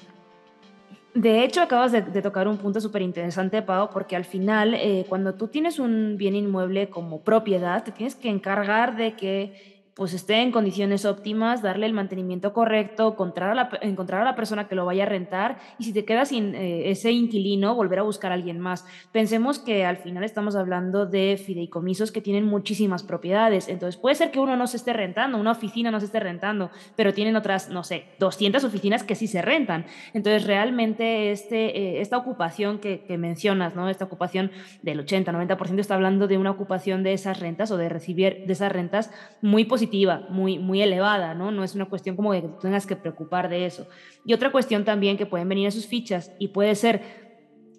De 1.14 1.44
hecho, 1.44 1.62
acabas 1.62 1.92
de, 1.92 2.02
tocar 2.02 2.48
un 2.48 2.56
punto 2.56 2.80
súper 2.80 3.02
interesante, 3.02 3.62
Pau, 3.62 3.90
porque 3.92 4.16
al 4.16 4.24
final, 4.24 4.74
eh, 4.74 5.04
cuando 5.08 5.34
tú 5.34 5.46
tienes 5.46 5.78
un 5.78 6.16
bien 6.16 6.34
inmueble 6.34 6.88
como 6.88 7.20
propiedad, 7.20 7.84
te 7.84 7.92
tienes 7.92 8.16
que 8.16 8.30
encargar 8.30 8.96
de 8.96 9.14
que 9.14 9.73
pues 9.94 10.12
esté 10.12 10.42
en 10.42 10.50
condiciones 10.50 11.04
óptimas, 11.04 11.62
darle 11.62 11.86
el 11.86 11.92
mantenimiento 11.92 12.52
correcto, 12.52 13.12
encontrar 13.12 13.50
a 13.50 13.54
la, 13.54 13.70
encontrar 13.82 14.22
a 14.22 14.24
la 14.24 14.34
persona 14.34 14.66
que 14.66 14.74
lo 14.74 14.84
vaya 14.84 15.04
a 15.04 15.06
rentar 15.06 15.58
y 15.78 15.84
si 15.84 15.92
te 15.92 16.04
quedas 16.04 16.30
sin 16.30 16.54
eh, 16.54 16.90
ese 16.90 17.12
inquilino, 17.12 17.74
volver 17.74 18.00
a 18.00 18.02
buscar 18.02 18.32
a 18.32 18.34
alguien 18.34 18.58
más. 18.58 18.84
Pensemos 19.12 19.60
que 19.60 19.84
al 19.84 19.98
final 19.98 20.24
estamos 20.24 20.56
hablando 20.56 21.06
de 21.06 21.40
fideicomisos 21.44 22.10
que 22.10 22.20
tienen 22.20 22.44
muchísimas 22.44 23.04
propiedades, 23.04 23.68
entonces 23.68 23.96
puede 24.00 24.16
ser 24.16 24.32
que 24.32 24.40
uno 24.40 24.56
no 24.56 24.66
se 24.66 24.78
esté 24.78 24.92
rentando, 24.92 25.38
una 25.38 25.52
oficina 25.52 25.92
no 25.92 26.00
se 26.00 26.06
esté 26.06 26.18
rentando, 26.18 26.70
pero 26.96 27.14
tienen 27.14 27.36
otras, 27.36 27.68
no 27.68 27.84
sé, 27.84 28.06
200 28.18 28.64
oficinas 28.64 29.04
que 29.04 29.14
sí 29.14 29.28
se 29.28 29.42
rentan. 29.42 29.86
Entonces 30.12 30.44
realmente 30.44 31.30
este, 31.30 31.78
eh, 31.78 32.00
esta 32.00 32.16
ocupación 32.18 32.78
que, 32.78 33.04
mencionas, 33.14 33.76
¿no? 33.76 33.88
esta 33.88 34.04
ocupación 34.04 34.50
del 34.82 35.06
80-90% 35.06 35.78
está 35.78 35.94
hablando 35.94 36.26
de 36.26 36.36
una 36.36 36.50
ocupación 36.50 37.04
de 37.04 37.12
esas 37.12 37.38
rentas 37.38 37.70
o 37.70 37.76
de 37.76 37.88
recibir 37.88 38.44
de 38.44 38.52
esas 38.52 38.72
rentas 38.72 39.12
muy 39.40 39.64
positiva 39.84 40.26
muy, 40.30 40.58
muy 40.58 40.80
elevada, 40.80 41.34
¿no? 41.34 41.50
No 41.50 41.62
es 41.62 41.74
una 41.74 41.84
cuestión 41.84 42.16
como 42.16 42.32
que 42.32 42.42
tengas 42.62 42.86
que 42.86 42.96
preocupar 42.96 43.50
de 43.50 43.66
eso. 43.66 43.86
Y 44.24 44.32
otra 44.32 44.50
cuestión 44.50 44.84
también 44.84 45.18
que 45.18 45.26
pueden 45.26 45.46
venir 45.48 45.68
a 45.68 45.70
sus 45.70 45.86
fichas 45.86 46.32
y 46.38 46.48
puede 46.48 46.74
ser 46.74 47.02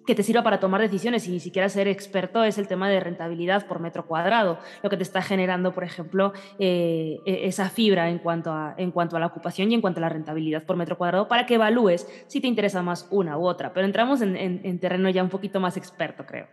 que 0.06 0.14
te 0.14 0.22
sirva 0.22 0.44
para 0.44 0.60
tomar 0.60 0.80
decisiones 0.80 1.26
y 1.26 1.32
ni 1.32 1.40
siquiera 1.40 1.68
ser 1.68 1.88
experto 1.88 2.44
es 2.44 2.58
el 2.58 2.68
tema 2.68 2.88
de 2.88 3.00
rentabilidad 3.00 3.66
por 3.66 3.80
metro 3.80 4.06
cuadrado, 4.06 4.60
lo 4.84 4.88
que 4.88 4.96
te 4.96 5.02
está 5.02 5.20
generando, 5.20 5.72
por 5.72 5.82
ejemplo, 5.82 6.32
eh, 6.60 7.18
e, 7.26 7.48
esa 7.48 7.70
fibra 7.70 8.08
en 8.08 8.18
cuanto, 8.18 8.52
a, 8.52 8.76
en 8.78 8.92
cuanto 8.92 9.16
a 9.16 9.20
la 9.20 9.26
ocupación 9.26 9.72
y 9.72 9.74
en 9.74 9.80
cuanto 9.80 9.98
a 9.98 10.02
la 10.02 10.08
rentabilidad 10.08 10.62
por 10.62 10.76
metro 10.76 10.96
cuadrado 10.96 11.26
para 11.26 11.44
que 11.44 11.54
evalúes 11.54 12.06
si 12.28 12.40
te 12.40 12.46
interesa 12.46 12.82
más 12.82 13.08
una 13.10 13.36
u 13.36 13.48
otra. 13.48 13.72
Pero 13.72 13.84
entramos 13.84 14.20
en, 14.22 14.36
en 14.36 14.78
terreno 14.78 15.10
ya 15.10 15.24
un 15.24 15.30
poquito 15.30 15.58
más 15.58 15.76
experto, 15.76 16.24
creo. 16.24 16.46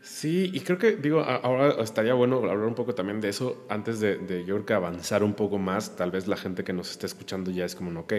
Sí, 0.00 0.50
y 0.54 0.60
creo 0.60 0.78
que, 0.78 0.96
digo, 0.96 1.20
ahora 1.22 1.82
estaría 1.82 2.14
bueno 2.14 2.36
hablar 2.36 2.66
un 2.68 2.74
poco 2.74 2.94
también 2.94 3.20
de 3.20 3.28
eso 3.28 3.66
antes 3.68 3.98
de, 4.00 4.16
de 4.16 4.44
yo 4.44 4.54
creo 4.54 4.66
que 4.66 4.72
avanzar 4.74 5.22
un 5.24 5.34
poco 5.34 5.58
más. 5.58 5.96
Tal 5.96 6.10
vez 6.12 6.28
la 6.28 6.36
gente 6.36 6.62
que 6.64 6.72
nos 6.72 6.90
está 6.90 7.06
escuchando 7.06 7.50
ya 7.50 7.64
es 7.64 7.74
como, 7.74 7.98
ok, 8.00 8.14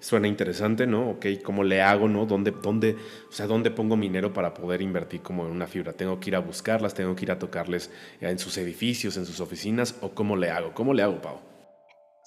suena 0.00 0.26
interesante, 0.28 0.86
¿no? 0.86 1.10
Ok, 1.10 1.26
¿cómo 1.42 1.62
le 1.64 1.82
hago, 1.82 2.08
no? 2.08 2.26
¿Dónde, 2.26 2.50
dónde, 2.50 2.96
o 3.28 3.32
sea, 3.32 3.46
¿dónde 3.46 3.70
pongo 3.70 3.96
mi 3.96 4.08
dinero 4.08 4.32
para 4.32 4.52
poder 4.54 4.82
invertir 4.82 5.22
como 5.22 5.46
en 5.46 5.52
una 5.52 5.66
fibra? 5.68 5.92
¿Tengo 5.92 6.18
que 6.20 6.30
ir 6.30 6.36
a 6.36 6.40
buscarlas? 6.40 6.94
¿Tengo 6.94 7.14
que 7.14 7.24
ir 7.24 7.30
a 7.30 7.38
tocarles 7.38 7.90
en 8.20 8.38
sus 8.38 8.58
edificios, 8.58 9.16
en 9.16 9.24
sus 9.24 9.40
oficinas? 9.40 9.96
¿O 10.02 10.10
cómo 10.14 10.36
le 10.36 10.50
hago? 10.50 10.74
¿Cómo 10.74 10.92
le 10.94 11.02
hago, 11.02 11.20
Pau? 11.22 11.49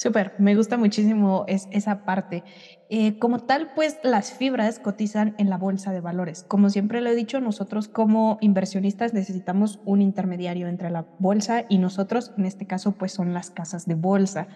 Súper, 0.04 0.34
me 0.38 0.54
gusta 0.54 0.76
muchísimo 0.76 1.46
es, 1.48 1.70
esa 1.72 2.04
parte. 2.04 2.44
Eh, 2.90 3.18
como 3.20 3.40
tal, 3.40 3.72
pues 3.74 4.00
las 4.04 4.34
fibras 4.34 4.80
cotizan 4.80 5.34
en 5.38 5.50
la 5.50 5.58
bolsa 5.58 5.94
de 5.94 6.02
valores. 6.02 6.44
Como 6.44 6.70
siempre 6.70 7.00
lo 7.00 7.10
he 7.10 7.16
dicho, 7.16 7.40
nosotros 7.40 7.88
como 7.88 8.38
inversionistas 8.42 9.14
necesitamos 9.14 9.80
un 9.86 10.02
intermediario 10.02 10.68
entre 10.68 10.90
la 10.90 11.06
bolsa 11.20 11.64
y 11.70 11.78
nosotros, 11.78 12.34
en 12.38 12.46
este 12.46 12.68
caso, 12.68 12.92
pues 12.98 13.14
son 13.14 13.34
las 13.34 13.50
casas 13.50 13.86
de 13.86 13.96
bolsa. 13.96 14.50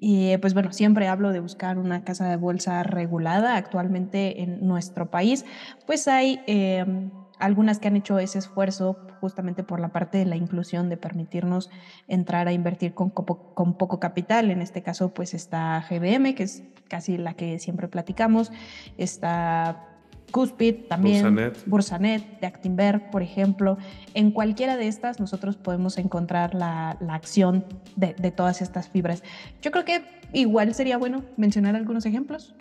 Y 0.00 0.36
pues 0.36 0.52
bueno, 0.52 0.70
siempre 0.74 1.08
hablo 1.08 1.32
de 1.32 1.40
buscar 1.40 1.78
una 1.78 2.04
casa 2.04 2.28
de 2.28 2.36
bolsa 2.36 2.82
regulada. 2.82 3.56
Actualmente 3.56 4.42
en 4.42 4.66
nuestro 4.66 5.10
país, 5.10 5.46
pues 5.86 6.08
hay... 6.08 6.42
Em, 6.46 7.10
algunas 7.38 7.78
que 7.78 7.88
han 7.88 7.96
hecho 7.96 8.18
ese 8.18 8.38
esfuerzo 8.38 8.98
justamente 9.20 9.62
por 9.62 9.80
la 9.80 9.88
parte 9.88 10.18
de 10.18 10.26
la 10.26 10.36
inclusión, 10.36 10.88
de 10.88 10.96
permitirnos 10.96 11.70
entrar 12.06 12.48
a 12.48 12.52
invertir 12.52 12.94
con, 12.94 13.10
con 13.10 13.74
poco 13.76 14.00
capital. 14.00 14.50
En 14.50 14.62
este 14.62 14.82
caso, 14.82 15.12
pues 15.12 15.34
está 15.34 15.84
GBM, 15.88 16.34
que 16.34 16.44
es 16.44 16.62
casi 16.88 17.18
la 17.18 17.34
que 17.34 17.58
siempre 17.58 17.88
platicamos, 17.88 18.50
está 18.96 19.88
Cuspid 20.30 20.86
también, 20.88 21.22
Bursanet. 21.22 21.66
Bursanet, 21.66 22.40
de 22.40 22.46
Actinberg, 22.46 23.10
por 23.10 23.22
ejemplo. 23.22 23.78
En 24.14 24.30
cualquiera 24.30 24.76
de 24.76 24.88
estas 24.88 25.20
nosotros 25.20 25.56
podemos 25.56 25.98
encontrar 25.98 26.54
la, 26.54 26.96
la 27.00 27.14
acción 27.14 27.64
de, 27.96 28.14
de, 28.14 28.30
todas 28.30 28.60
estas 28.60 28.88
fibras. 28.88 29.22
Yo 29.62 29.70
creo 29.70 29.84
que 29.84 30.02
igual 30.32 30.74
sería 30.74 30.98
bueno 30.98 31.24
mencionar 31.36 31.76
algunos 31.76 32.04
ejemplos. 32.04 32.54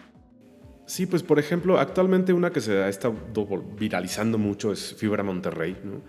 Sí, 0.88 1.06
pues 1.06 1.22
por 1.22 1.38
ejemplo, 1.38 1.78
actualmente 1.80 2.32
una 2.32 2.52
que 2.52 2.62
se 2.62 2.82
ha 2.82 2.88
estado 2.88 3.14
viralizando 3.78 4.38
mucho 4.38 4.72
es 4.72 4.96
Fibra 4.96 5.22
Monterrey. 5.22 5.76
¿no? 5.84 6.02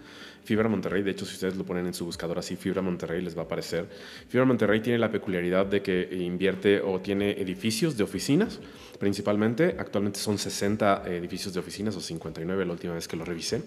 Fibra 0.44 0.68
Monterrey, 0.68 1.02
de 1.02 1.10
hecho, 1.10 1.26
si 1.26 1.34
ustedes 1.34 1.56
lo 1.56 1.64
ponen 1.64 1.86
en 1.86 1.94
su 1.94 2.04
buscador 2.04 2.38
así, 2.38 2.54
Fibra 2.54 2.80
Monterrey 2.80 3.20
les 3.20 3.36
va 3.36 3.42
a 3.42 3.44
aparecer. 3.46 3.88
Fibra 4.28 4.46
Monterrey 4.46 4.80
tiene 4.80 4.98
la 5.00 5.10
peculiaridad 5.10 5.66
de 5.66 5.82
que 5.82 6.08
invierte 6.12 6.80
o 6.80 7.00
tiene 7.00 7.32
edificios 7.32 7.96
de 7.96 8.04
oficinas, 8.04 8.60
principalmente. 9.00 9.74
Actualmente 9.80 10.20
son 10.20 10.38
60 10.38 11.02
edificios 11.08 11.52
de 11.54 11.60
oficinas 11.60 11.96
o 11.96 12.00
59 12.00 12.64
la 12.64 12.72
última 12.72 12.94
vez 12.94 13.08
que 13.08 13.16
lo 13.16 13.24
revisé. 13.24 13.62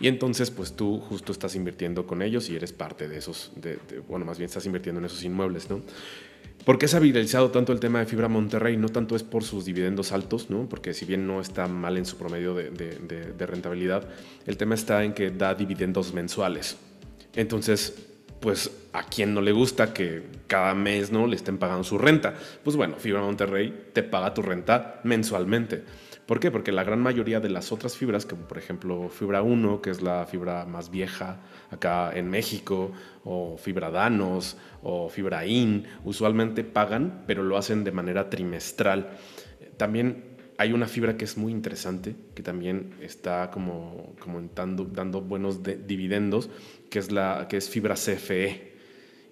Y 0.00 0.08
entonces, 0.08 0.50
pues 0.50 0.72
tú 0.72 0.98
justo 0.98 1.30
estás 1.30 1.54
invirtiendo 1.56 2.06
con 2.06 2.22
ellos 2.22 2.48
y 2.48 2.56
eres 2.56 2.72
parte 2.72 3.06
de 3.06 3.18
esos, 3.18 3.52
bueno, 4.08 4.24
más 4.24 4.38
bien 4.38 4.48
estás 4.48 4.64
invirtiendo 4.64 4.98
en 4.98 5.04
esos 5.04 5.22
inmuebles, 5.24 5.68
¿no? 5.68 5.82
¿Por 6.64 6.78
qué 6.78 6.88
se 6.88 6.96
ha 6.96 7.00
viralizado 7.00 7.50
tanto 7.50 7.72
el 7.72 7.80
tema 7.80 7.98
de 7.98 8.06
Fibra 8.06 8.28
Monterrey? 8.28 8.78
No 8.78 8.88
tanto 8.88 9.16
es 9.16 9.22
por 9.22 9.44
sus 9.44 9.66
dividendos 9.66 10.12
altos, 10.12 10.48
¿no? 10.48 10.66
porque 10.66 10.94
si 10.94 11.04
bien 11.04 11.26
no 11.26 11.42
está 11.42 11.68
mal 11.68 11.98
en 11.98 12.06
su 12.06 12.16
promedio 12.16 12.54
de, 12.54 13.34
rentabilidad, 13.46 14.08
el 14.46 14.56
tema 14.56 14.74
está 14.74 15.04
en 15.04 15.12
que 15.12 15.30
da 15.30 15.54
dividendos 15.54 16.14
mensuales. 16.14 16.78
Entonces, 17.34 17.94
pues 18.40 18.70
a 18.94 19.02
quien 19.02 19.34
no 19.34 19.42
le 19.42 19.52
gusta 19.52 19.92
que 19.92 20.22
cada 20.46 20.74
mes 20.74 21.12
no 21.12 21.26
le 21.26 21.36
estén 21.36 21.58
pagando 21.58 21.84
su 21.84 21.98
renta. 21.98 22.34
Pues 22.62 22.76
bueno, 22.76 22.96
Fibra 22.96 23.20
Monterrey 23.20 23.88
te 23.92 24.02
paga 24.02 24.32
tu 24.32 24.40
renta 24.40 25.00
mensualmente. 25.04 25.84
¿Por 26.26 26.40
qué? 26.40 26.50
Porque 26.50 26.72
la 26.72 26.84
gran 26.84 27.00
mayoría 27.00 27.38
de 27.38 27.50
las 27.50 27.70
otras 27.70 27.98
fibras, 27.98 28.24
como 28.24 28.48
por 28.48 28.56
ejemplo 28.56 29.10
Fibra 29.10 29.42
1, 29.42 29.82
que 29.82 29.90
es 29.90 30.00
la 30.00 30.24
fibra 30.24 30.64
más 30.64 30.90
vieja 30.90 31.40
acá 31.70 32.12
en 32.14 32.30
México, 32.30 32.92
o 33.24 33.58
Fibra 33.58 33.90
Danos, 33.90 34.56
o 34.82 35.10
Fibra 35.10 35.44
IN, 35.44 35.84
usualmente 36.02 36.64
pagan, 36.64 37.24
pero 37.26 37.42
lo 37.42 37.58
hacen 37.58 37.84
de 37.84 37.92
manera 37.92 38.30
trimestral. 38.30 39.10
También 39.76 40.34
hay 40.56 40.72
una 40.72 40.86
fibra 40.86 41.18
que 41.18 41.26
es 41.26 41.36
muy 41.36 41.52
interesante, 41.52 42.14
que 42.34 42.42
también 42.42 42.94
está 43.02 43.50
como, 43.50 44.14
como 44.18 44.40
dando, 44.54 44.84
dando 44.84 45.20
buenos 45.20 45.62
dividendos, 45.62 46.48
que 46.88 47.00
es, 47.00 47.12
la, 47.12 47.48
que 47.50 47.58
es 47.58 47.68
fibra 47.68 47.96
CFE. 47.96 48.72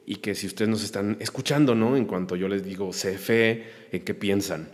Y 0.04 0.16
que 0.16 0.34
si 0.34 0.46
ustedes 0.46 0.68
nos 0.68 0.84
están 0.84 1.16
escuchando, 1.20 1.75
¿no? 1.75 1.96
En 1.96 2.06
cuanto 2.06 2.34
yo 2.37 2.49
les 2.49 2.64
digo 2.64 2.90
CFE, 2.90 3.64
¿en 3.92 4.04
qué 4.04 4.14
piensan? 4.14 4.68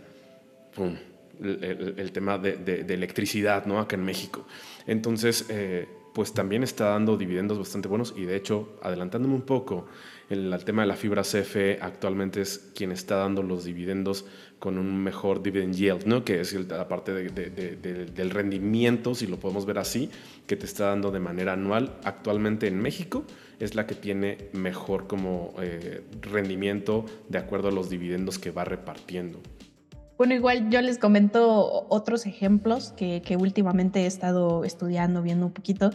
¡Pum! 0.75 0.95
El, 1.41 2.11
tema 2.11 2.37
de, 2.37 2.85
electricidad, 2.89 3.65
¿no? 3.65 3.79
Acá 3.79 3.95
en 3.95 4.03
México. 4.03 4.45
Entonces, 4.87 5.45
eh, 5.49 5.87
pues 6.13 6.33
también 6.33 6.63
está 6.63 6.89
dando 6.89 7.17
dividendos 7.17 7.57
bastante 7.57 7.87
buenos 7.87 8.13
y 8.17 8.25
de 8.25 8.35
hecho, 8.35 8.77
adelantándome 8.81 9.35
un 9.35 9.43
poco, 9.43 9.87
el, 10.29 10.51
el, 10.51 10.65
tema 10.65 10.81
de 10.81 10.87
la 10.87 10.95
fibra 10.95 11.23
CFE 11.23 11.79
actualmente 11.81 12.41
es 12.41 12.71
quien 12.75 12.91
está 12.91 13.15
dando 13.15 13.43
los 13.43 13.63
dividendos 13.63 14.25
con 14.59 14.77
un 14.77 15.01
mejor 15.01 15.41
dividend 15.41 15.73
yield, 15.73 16.05
¿no? 16.05 16.23
que 16.23 16.41
es 16.41 16.53
la 16.53 16.87
parte 16.87 17.13
del 17.13 18.29
rendimiento, 18.29 19.15
si 19.15 19.25
lo 19.25 19.39
podemos 19.39 19.65
ver 19.65 19.79
así, 19.79 20.09
que 20.45 20.55
te 20.55 20.65
está 20.65 20.87
dando 20.87 21.11
de 21.11 21.19
manera 21.19 21.53
anual. 21.53 21.97
Actualmente 22.03 22.67
en 22.67 22.79
México 22.79 23.23
es 23.59 23.75
la 23.75 23.87
que 23.87 23.95
tiene 23.95 24.49
mejor 24.53 25.07
como 25.07 25.55
eh, 25.61 26.01
rendimiento 26.21 27.05
de 27.29 27.37
acuerdo 27.37 27.69
a 27.69 27.71
los 27.71 27.89
dividendos 27.89 28.37
que 28.37 28.51
va 28.51 28.65
repartiendo. 28.65 29.39
Bueno, 30.19 30.33
igual 30.33 30.69
yo 30.69 30.81
les 30.81 30.97
comento 30.97 31.85
otros 31.87 32.25
ejemplos 32.25 32.91
que, 32.97 33.37
últimamente 33.39 34.01
he 34.01 34.05
estado 34.05 34.65
estudiando, 34.65 35.21
viendo 35.21 35.45
un 35.45 35.53
poquito. 35.53 35.91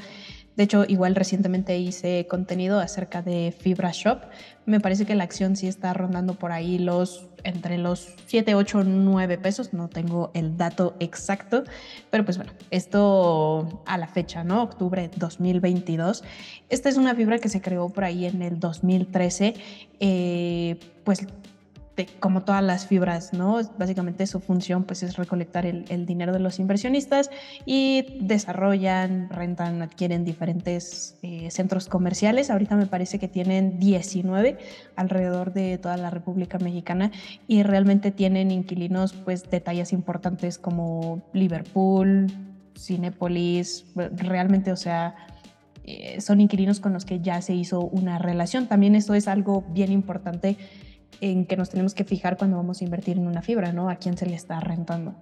De 0.56 0.64
hecho, 0.64 0.86
igual 0.88 1.14
recientemente 1.14 1.76
hice 1.76 2.26
contenido 2.26 2.80
acerca 2.80 3.20
de 3.20 3.52
Fibra 3.52 3.90
Shop. 3.92 4.22
Me 4.64 4.80
parece 4.80 5.04
que 5.04 5.14
la 5.14 5.24
acción 5.24 5.56
sí 5.56 5.66
está 5.66 5.92
rondando 5.92 6.36
por 6.36 6.52
ahí 6.52 6.78
los 6.78 7.26
entre 7.42 7.76
los 7.76 8.14
7, 8.24 8.54
8, 8.54 8.84
9 8.84 9.36
pesos. 9.36 9.74
No 9.74 9.90
tengo 9.90 10.30
el 10.32 10.56
dato 10.56 10.96
exacto, 11.00 11.64
pero 12.08 12.24
pues 12.24 12.38
bueno, 12.38 12.52
esto 12.70 13.82
a 13.84 13.98
la 13.98 14.06
fecha, 14.06 14.42
¿no? 14.42 14.62
Octubre 14.62 15.10
2022. 15.16 16.24
Esta 16.70 16.88
es 16.88 16.96
una 16.96 17.14
fibra 17.14 17.40
que 17.40 17.50
se 17.50 17.60
creó 17.60 17.90
por 17.90 18.04
ahí 18.04 18.24
en 18.24 18.40
el 18.40 18.58
2013. 18.58 19.52
Eh, 20.00 20.78
pues 21.04 21.26
como 22.18 22.42
todas 22.42 22.62
las 22.62 22.86
fibras, 22.86 23.32
¿no? 23.32 23.60
Básicamente 23.78 24.26
su 24.26 24.40
función 24.40 24.84
pues 24.84 25.02
es 25.02 25.16
recolectar 25.16 25.64
el, 25.66 26.06
dinero 26.06 26.32
de 26.32 26.40
los 26.40 26.58
inversionistas 26.58 27.30
y 27.66 28.18
desarrollan, 28.20 29.30
rentan, 29.30 29.80
adquieren 29.80 30.24
diferentes 30.24 31.16
eh, 31.22 31.50
centros 31.50 31.88
comerciales. 31.88 32.50
Ahorita 32.50 32.76
me 32.76 32.86
parece 32.86 33.18
que 33.18 33.28
tienen 33.28 33.78
19 33.78 34.58
alrededor 34.96 35.52
de 35.52 35.78
toda 35.78 35.96
la 35.96 36.10
República 36.10 36.58
Mexicana 36.58 37.12
y 37.46 37.62
realmente 37.62 38.10
tienen 38.10 38.50
inquilinos 38.50 39.12
pues 39.12 39.48
de 39.48 39.60
tallas 39.60 39.92
importantes 39.92 40.58
como 40.58 41.22
Liverpool, 41.32 42.26
Cinepolis, 42.76 43.86
realmente, 43.94 44.72
o 44.72 44.76
sea, 44.76 45.14
eh, 45.84 46.20
son 46.20 46.40
inquilinos 46.40 46.80
con 46.80 46.92
los 46.92 47.04
que 47.04 47.20
ya 47.20 47.40
se 47.40 47.54
hizo 47.54 47.80
una 47.80 48.18
relación. 48.18 48.66
También 48.66 48.94
esto 48.94 49.14
es 49.14 49.28
algo 49.28 49.64
bien 49.68 49.92
importante 49.92 50.56
en 51.20 51.46
que 51.46 51.56
nos 51.56 51.70
tenemos 51.70 51.94
que 51.94 52.04
fijar 52.04 52.36
cuando 52.36 52.56
vamos 52.56 52.80
a 52.80 52.84
invertir 52.84 53.16
en 53.16 53.26
una 53.26 53.42
fibra, 53.42 53.72
¿no? 53.72 53.88
A 53.88 53.96
quién 53.96 54.16
se 54.16 54.26
le 54.26 54.34
está 54.34 54.60
rentando. 54.60 55.14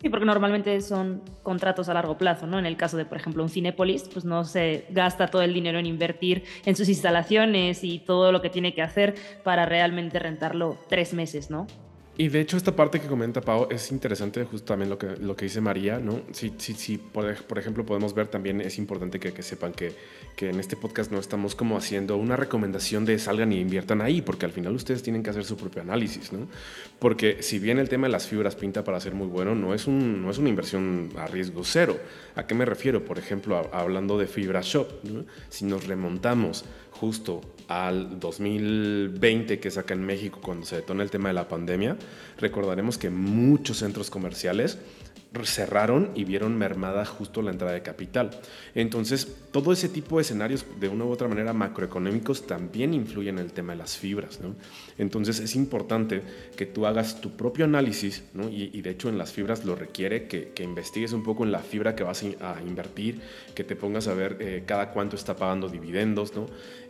Sí, 0.00 0.08
porque 0.10 0.26
normalmente 0.26 0.80
son 0.80 1.22
contratos 1.42 1.88
a 1.88 1.94
largo 1.94 2.16
plazo, 2.16 2.46
¿no? 2.46 2.58
En 2.58 2.66
el 2.66 2.76
caso 2.76 2.96
de, 2.96 3.04
por 3.04 3.18
ejemplo, 3.18 3.42
un 3.42 3.48
Cinépolis, 3.48 4.08
pues 4.12 4.24
no 4.24 4.44
se 4.44 4.86
gasta 4.90 5.26
todo 5.26 5.42
el 5.42 5.52
dinero 5.52 5.80
en 5.80 5.86
invertir 5.86 6.44
en 6.64 6.76
sus 6.76 6.88
instalaciones 6.88 7.82
y 7.82 7.98
todo 7.98 8.30
lo 8.30 8.40
que 8.40 8.48
tiene 8.48 8.74
que 8.74 8.82
hacer 8.82 9.16
para 9.42 9.66
realmente 9.66 10.20
rentarlo 10.20 10.78
tres 10.88 11.14
meses, 11.14 11.50
¿no? 11.50 11.66
Y 12.20 12.30
de 12.30 12.40
hecho 12.40 12.56
esta 12.56 12.74
parte 12.74 12.98
que 12.98 13.06
comenta 13.06 13.40
Pau 13.40 13.68
es 13.70 13.92
interesante, 13.92 14.42
justo 14.42 14.66
también 14.66 14.90
lo 14.90 14.98
que, 14.98 15.06
lo 15.20 15.36
que 15.36 15.44
dice 15.44 15.60
María, 15.60 16.00
¿no? 16.00 16.22
Sí, 16.32 16.52
sí, 16.58 16.74
sí, 16.74 16.98
por, 16.98 17.32
por 17.44 17.60
ejemplo 17.60 17.86
podemos 17.86 18.12
ver 18.12 18.26
también, 18.26 18.60
es 18.60 18.76
importante 18.76 19.20
que, 19.20 19.32
que 19.32 19.44
sepan 19.44 19.72
que, 19.72 19.92
que, 20.34 20.50
en 20.50 20.58
este 20.58 20.74
podcast 20.74 21.12
no 21.12 21.20
estamos 21.20 21.54
como 21.54 21.76
haciendo 21.76 22.16
una 22.16 22.34
recomendación 22.34 23.04
de 23.04 23.20
salgan 23.20 23.52
y 23.52 23.60
inviertan 23.60 24.00
ahí, 24.00 24.20
porque 24.20 24.46
al 24.46 24.50
final 24.50 24.74
ustedes 24.74 25.04
tienen 25.04 25.22
que 25.22 25.30
hacer 25.30 25.44
su 25.44 25.56
propio 25.56 25.80
análisis, 25.80 26.32
¿no? 26.32 26.48
Porque 26.98 27.40
si 27.40 27.60
bien 27.60 27.78
el 27.78 27.88
tema 27.88 28.08
de 28.08 28.12
las 28.14 28.26
fibras 28.26 28.56
pinta 28.56 28.82
para 28.82 28.98
ser 28.98 29.14
muy 29.14 29.28
bueno, 29.28 29.54
no 29.54 29.72
es, 29.72 29.86
un, 29.86 30.20
no 30.20 30.32
es 30.32 30.38
una 30.38 30.48
inversión 30.48 31.10
a 31.16 31.28
riesgo 31.28 31.62
cero. 31.62 32.00
¿A 32.34 32.48
qué 32.48 32.54
me 32.56 32.64
refiero? 32.64 33.04
Por 33.04 33.20
ejemplo, 33.20 33.70
hablando 33.72 34.18
de 34.18 34.26
Fibra 34.26 34.60
Shop, 34.60 35.04
¿no? 35.04 35.24
si 35.50 35.66
nos 35.66 35.86
remontamos 35.86 36.64
justo 36.90 37.42
al 37.68 38.18
2020 38.18 39.60
que 39.60 39.68
es 39.68 39.78
acá 39.78 39.94
en 39.94 40.04
México 40.04 40.40
cuando 40.42 40.66
se 40.66 40.76
detona 40.76 41.02
el 41.02 41.10
tema 41.10 41.28
de 41.28 41.34
la 41.34 41.46
pandemia, 41.48 41.96
recordaremos 42.38 42.98
que 42.98 43.10
muchos 43.10 43.78
centros 43.78 44.10
comerciales 44.10 44.78
cerraron 45.44 46.10
y 46.14 46.24
vieron 46.24 46.56
mermada 46.56 47.04
justo 47.04 47.42
la 47.42 47.50
entrada 47.50 47.74
de 47.74 47.82
capital. 47.82 48.30
Entonces, 48.74 49.36
todo 49.52 49.72
ese 49.72 49.88
tipo 49.88 50.16
de 50.16 50.22
escenarios, 50.22 50.64
de 50.80 50.88
una 50.88 51.04
u 51.04 51.10
otra 51.10 51.28
manera 51.28 51.52
macroeconómicos, 51.52 52.46
también 52.46 52.94
influyen 52.94 53.38
en 53.38 53.44
el 53.44 53.52
tema 53.52 53.72
de 53.72 53.78
las 53.78 53.96
fibras. 53.96 54.40
Entonces, 54.96 55.38
es 55.40 55.54
importante 55.54 56.22
que 56.56 56.66
tú 56.66 56.86
hagas 56.86 57.20
tu 57.20 57.36
propio 57.36 57.66
análisis, 57.66 58.22
y, 58.50 58.80
de 58.80 58.90
hecho 58.90 59.08
en 59.08 59.18
las 59.18 59.32
fibras 59.32 59.64
lo 59.64 59.74
requiere 59.74 60.26
que, 60.26 60.52
investigues 60.62 61.12
un 61.12 61.22
poco 61.22 61.44
en 61.44 61.52
la 61.52 61.60
fibra 61.60 61.94
que 61.94 62.02
vas 62.04 62.22
a 62.40 62.60
invertir, 62.62 63.20
que 63.54 63.64
te 63.64 63.76
pongas 63.76 64.06
a 64.08 64.14
ver 64.14 64.36
eh, 64.40 64.64
cada 64.66 64.90
cuánto 64.90 65.16
está 65.16 65.36
pagando 65.36 65.68
dividendos. 65.68 66.32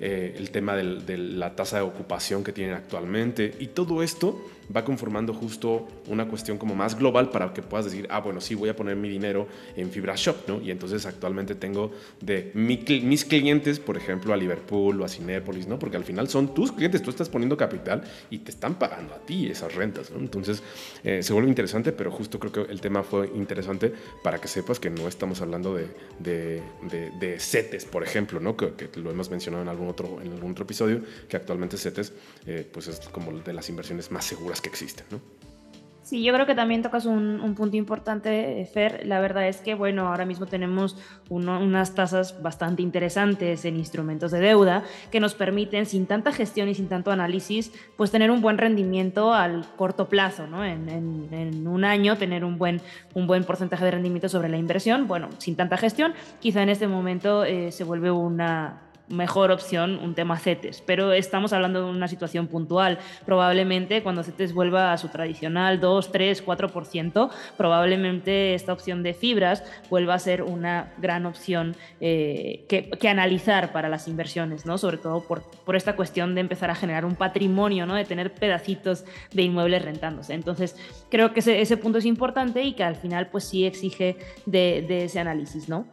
Eh, 0.01 0.35
el 0.37 0.51
tema 0.51 0.75
de 0.77 1.19
la 1.19 1.55
tasa 1.55 1.77
de 1.77 1.83
ocupación 1.83 2.45
que 2.45 2.53
tienen 2.53 2.75
actualmente, 2.75 3.55
y 3.59 3.69
todo 3.69 4.03
esto 4.03 4.41
va 4.75 4.85
conformando 4.85 5.33
justo 5.33 5.89
una 6.07 6.29
cuestión 6.29 6.59
como 6.59 6.75
más 6.75 6.99
global 6.99 7.31
para 7.31 7.53
que 7.53 7.63
puedas 7.63 7.87
decir, 7.87 8.07
ah, 8.11 8.21
bueno, 8.21 8.41
sí, 8.41 8.55
voy 8.55 8.69
a 8.69 8.77
poner 8.77 8.97
mi 8.97 9.09
dinero 9.09 9.47
en 9.77 9.91
Fibra 9.91 10.15
Shop, 10.17 10.37
¿no? 10.47 10.61
Y 10.61 10.71
entonces 10.71 11.07
actualmente 11.07 11.55
tengo 11.55 11.93
de 12.21 12.51
mis 12.55 13.25
clientes, 13.25 13.81
por 13.81 13.97
ejemplo, 13.97 14.33
a 14.33 14.37
Liverpool 14.37 15.01
o 15.01 15.05
a 15.05 15.09
Cinépolis, 15.09 15.67
¿no? 15.67 15.79
Porque 15.79 15.97
al 15.97 16.05
final 16.05 16.29
son 16.29 16.55
tus 16.55 16.73
clientes, 16.73 17.03
tú 17.03 17.11
estás 17.11 17.29
poniendo 17.29 17.57
capital 17.57 18.03
y 18.31 18.39
te 18.39 18.51
están 18.51 18.75
pagando 18.75 19.15
a 19.15 19.19
ti 19.19 19.51
esas 19.51 19.75
rentas, 19.75 20.11
¿no? 20.11 20.19
Entonces 20.19 20.63
eh, 21.05 21.23
se 21.23 21.33
vuelve 21.33 21.49
interesante, 21.49 21.93
pero 21.93 22.11
justo 22.11 22.39
creo 22.39 22.53
que 22.53 22.73
el 22.73 22.81
tema 22.81 23.03
fue 23.03 23.31
interesante 23.35 23.93
para 24.23 24.39
que 24.39 24.49
sepas 24.49 24.79
que 24.79 24.91
no 24.91 25.09
estamos 25.09 25.41
hablando 25.41 25.75
de, 25.75 25.89
de, 26.19 26.63
de, 27.19 27.39
CETES, 27.39 27.85
por 27.87 28.03
ejemplo, 28.03 28.41
¿no? 28.41 28.57
Que, 28.57 28.89
lo 28.97 29.11
hemos 29.11 29.31
mencionado 29.31 29.63
en 29.63 29.69
algún 29.69 29.89
otro, 29.89 30.21
en 30.21 30.33
algún 30.33 30.53
otro 30.53 30.65
episodio, 30.65 31.03
que 31.29 31.37
actualmente 31.37 31.77
CETES, 31.77 32.13
eh, 32.47 32.69
pues 32.71 32.89
es 32.89 33.01
como 33.09 33.33
de 33.33 33.53
las 33.53 33.69
inversiones 33.69 34.11
más 34.11 34.25
seguras 34.25 34.58
que 34.61 34.69
existen. 34.69 35.07
Sí, 36.09 36.23
yo 36.23 36.33
creo 36.33 36.47
que 36.47 36.55
también 36.55 36.81
tocas 36.81 37.05
un, 37.05 37.55
punto 37.55 37.77
importante, 37.77 38.67
Fer. 38.73 39.07
La 39.07 39.21
verdad 39.21 39.47
es 39.47 39.59
que, 39.59 39.75
bueno, 39.75 40.09
ahora 40.09 40.25
mismo 40.25 40.47
tenemos 40.47 40.97
unas 41.29 41.95
tasas 41.95 42.41
bastante 42.41 42.81
interesantes 42.81 43.67
en 43.67 43.77
instrumentos 43.77 44.31
de 44.31 44.41
deuda 44.41 44.85
que 45.11 45.21
nos 45.21 45.35
permiten, 45.35 45.85
sin 45.85 46.07
tanta 46.07 46.33
gestión 46.33 46.71
y 46.71 46.75
sin 46.75 46.89
tanto 46.89 47.11
análisis, 47.11 47.73
pues 47.99 48.11
tener 48.11 48.31
un 48.31 48.41
buen 48.41 48.57
rendimiento 48.57 49.35
al 49.35 49.67
corto 49.77 50.09
plazo, 50.09 50.47
¿no? 50.47 50.65
En, 50.65 51.69
un 51.69 51.85
año 51.85 52.17
tener 52.17 52.43
un 52.43 52.57
buen, 52.57 52.81
un 53.13 53.27
buen 53.27 53.45
porcentaje 53.45 53.85
de 53.85 53.91
rendimiento 53.91 54.31
sobre 54.31 54.49
la 54.49 54.57
inversión. 54.57 55.09
Bueno, 55.09 55.29
sin 55.37 55.57
tanta 55.57 55.77
gestión, 55.77 56.15
quizá 56.41 56.63
en 56.63 56.71
este 56.71 56.89
momento 56.89 57.45
eh, 57.45 57.71
se 57.71 57.85
vuelve 57.85 58.11
una, 58.11 58.88
mejor 59.09 59.51
opción 59.51 59.99
un 60.03 60.15
tema 60.15 60.39
CETES, 60.39 60.83
pero 60.87 61.13
estamos 61.13 61.53
hablando 61.53 61.85
de 61.85 61.91
una 61.91 62.09
situación 62.09 62.47
puntual. 62.47 62.99
Probablemente 63.25 64.03
cuando 64.03 64.23
CETES 64.23 64.53
vuelva 64.53 64.93
a 64.93 64.99
su 64.99 65.09
tradicional 65.09 65.81
2, 65.81 66.13
3, 66.13 66.45
4%, 66.45 67.31
probablemente 67.57 68.55
esta 68.55 68.73
opción 68.73 69.03
de 69.03 69.15
fibras 69.15 69.65
vuelva 69.91 70.15
a 70.15 70.19
ser 70.19 70.43
una 70.43 70.93
gran 70.99 71.27
opción 71.27 71.77
eh, 72.01 72.65
que, 72.69 73.09
analizar 73.09 73.73
para 73.73 73.89
las 73.89 74.07
inversiones, 74.07 74.67
¿no? 74.67 74.77
sobre 74.77 74.99
todo 74.99 75.23
por, 75.23 75.43
por, 75.65 75.77
esta 75.77 75.97
cuestión 75.97 76.35
de 76.35 76.43
empezar 76.43 76.71
a 76.71 76.75
generar 76.75 77.07
un 77.07 77.15
patrimonio, 77.15 77.87
¿no? 77.87 77.95
de 77.95 78.05
tener 78.05 78.35
pedacitos 78.35 79.05
de 79.33 79.43
inmuebles 79.43 79.83
rentándose. 79.83 80.35
Entonces, 80.35 80.77
creo 81.09 81.33
que 81.33 81.41
ese, 81.41 81.77
punto 81.79 81.99
es 81.99 82.05
importante 82.05 82.63
y 82.63 82.75
que 82.75 82.85
al 82.85 82.97
final 82.97 83.29
pues 83.29 83.45
sí 83.45 83.65
exige 83.65 84.17
de, 84.45 84.85
de 84.87 85.05
ese 85.05 85.21
análisis. 85.21 85.71
¿no? 85.71 85.87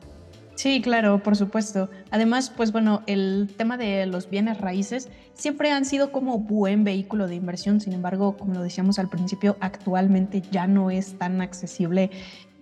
Sí, 0.55 0.81
claro, 0.81 1.21
por 1.21 1.35
supuesto. 1.35 1.89
Además, 2.11 2.49
pues 2.55 2.71
bueno, 2.71 3.03
el 3.07 3.49
tema 3.57 3.77
de 3.77 4.05
los 4.05 4.29
bienes 4.29 4.59
raíces 4.59 5.09
siempre 5.33 5.71
han 5.71 5.83
sido 5.83 6.13
como 6.13 6.39
buen 6.39 6.85
vehículo 6.85 7.27
de 7.27 7.35
inversión, 7.35 7.81
sin 7.81 7.91
embargo, 7.91 8.37
como 8.37 8.53
lo 8.53 8.61
decíamos 8.61 8.97
al 8.97 9.09
principio, 9.09 9.57
actualmente 9.59 10.41
ya 10.51 10.65
no 10.65 10.91
es 10.91 11.17
tan 11.17 11.41
accesible. 11.41 12.09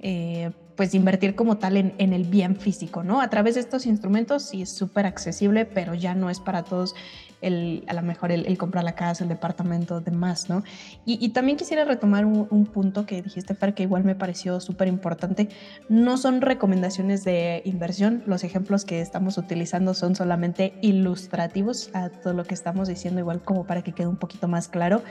Eh, 0.01 0.51
pues 0.75 0.95
invertir 0.95 1.35
como 1.35 1.59
tal 1.59 1.77
en, 1.77 1.93
en, 2.00 2.13
el 2.13 2.23
bien 2.23 2.55
físico, 2.55 3.03
¿no? 3.03 3.21
A 3.21 3.29
través 3.29 3.53
de 3.53 3.62
estos 3.62 3.85
instrumentos 3.85 4.41
sí 4.41 4.63
es 4.63 4.69
súper 4.69 5.05
accesible, 5.05 5.65
pero 5.65 5.93
ya 5.93 6.15
no 6.15 6.31
es 6.31 6.39
para 6.39 6.63
todos 6.63 6.95
el, 7.43 7.83
a 7.88 7.93
lo 7.93 8.01
mejor 8.01 8.31
el, 8.31 8.57
comprar 8.57 8.83
la 8.83 8.95
casa, 8.95 9.23
el 9.23 9.29
departamento, 9.29 10.01
demás, 10.01 10.50
¿no? 10.50 10.63
Y, 11.05 11.29
también 11.29 11.57
quisiera 11.57 11.85
retomar 11.85 12.25
un, 12.25 12.65
punto 12.65 13.05
que 13.05 13.21
dijiste, 13.21 13.53
Fer, 13.53 13.73
que 13.73 13.83
igual 13.83 14.03
me 14.03 14.15
pareció 14.15 14.59
súper 14.59 14.88
importante. 14.88 15.50
No 15.89 16.17
son 16.17 16.41
recomendaciones 16.41 17.23
de 17.23 17.62
inversión, 17.65 18.23
los 18.25 18.43
ejemplos 18.43 18.85
que 18.85 19.01
estamos 19.01 19.38
utilizando 19.38 19.93
son 19.93 20.15
solamente 20.15 20.73
ilustrativos 20.81 21.89
a 21.93 22.09
todo 22.09 22.33
lo 22.33 22.45
que 22.45 22.53
estamos 22.53 22.88
diciendo, 22.88 23.19
igual 23.19 23.41
como 23.43 23.65
para 23.65 23.83
que 23.83 23.91
quede 23.91 24.07
un 24.07 24.17
poquito 24.17 24.47
más 24.47 24.67
claro. 24.67 25.03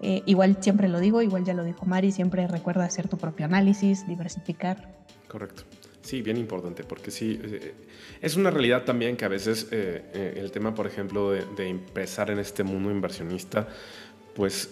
Eh, 0.00 0.22
igual 0.26 0.58
siempre 0.60 0.88
lo 0.88 1.00
digo, 1.00 1.22
igual 1.22 1.44
ya 1.44 1.54
lo 1.54 1.64
dijo 1.64 1.86
Mari, 1.86 2.12
siempre 2.12 2.46
recuerda 2.46 2.84
hacer 2.84 3.08
tu 3.08 3.16
propio 3.16 3.46
análisis, 3.46 4.06
diversificar. 4.06 4.88
Correcto. 5.28 5.62
Sí, 6.06 6.22
bien 6.22 6.36
importante, 6.36 6.84
porque 6.84 7.10
sí, 7.10 7.40
eh, 7.42 7.74
es 8.22 8.36
una 8.36 8.52
realidad 8.52 8.84
también 8.84 9.16
que 9.16 9.24
a 9.24 9.28
veces 9.28 9.66
eh, 9.72 10.04
eh, 10.14 10.34
el 10.36 10.52
tema, 10.52 10.72
por 10.72 10.86
ejemplo, 10.86 11.32
de, 11.32 11.68
empezar 11.68 12.30
en 12.30 12.38
este 12.38 12.62
mundo 12.62 12.92
inversionista, 12.92 13.66
pues 14.36 14.70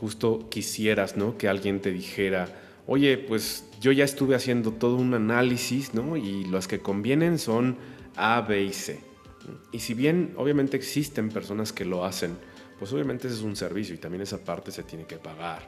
justo 0.00 0.48
quisieras, 0.48 1.18
¿no? 1.18 1.36
Que 1.36 1.48
alguien 1.48 1.80
te 1.80 1.92
dijera, 1.92 2.48
oye, 2.86 3.18
pues 3.18 3.66
yo 3.78 3.92
ya 3.92 4.04
estuve 4.04 4.34
haciendo 4.34 4.72
todo 4.72 4.96
un 4.96 5.12
análisis, 5.12 5.92
¿no? 5.92 6.16
Y 6.16 6.44
los 6.44 6.66
que 6.66 6.78
convienen 6.78 7.38
son 7.38 7.76
A, 8.16 8.40
B 8.40 8.62
y 8.62 8.72
C. 8.72 9.00
Y 9.72 9.80
si 9.80 9.92
bien 9.92 10.32
obviamente 10.38 10.78
existen 10.78 11.28
personas 11.28 11.74
que 11.74 11.84
lo 11.84 12.06
hacen, 12.06 12.38
pues 12.78 12.90
obviamente 12.94 13.26
ese 13.26 13.36
es 13.36 13.42
un 13.42 13.54
servicio 13.54 13.94
y 13.94 13.98
también 13.98 14.22
esa 14.22 14.38
parte 14.38 14.72
se 14.72 14.82
tiene 14.84 15.04
que 15.04 15.16
pagar. 15.16 15.60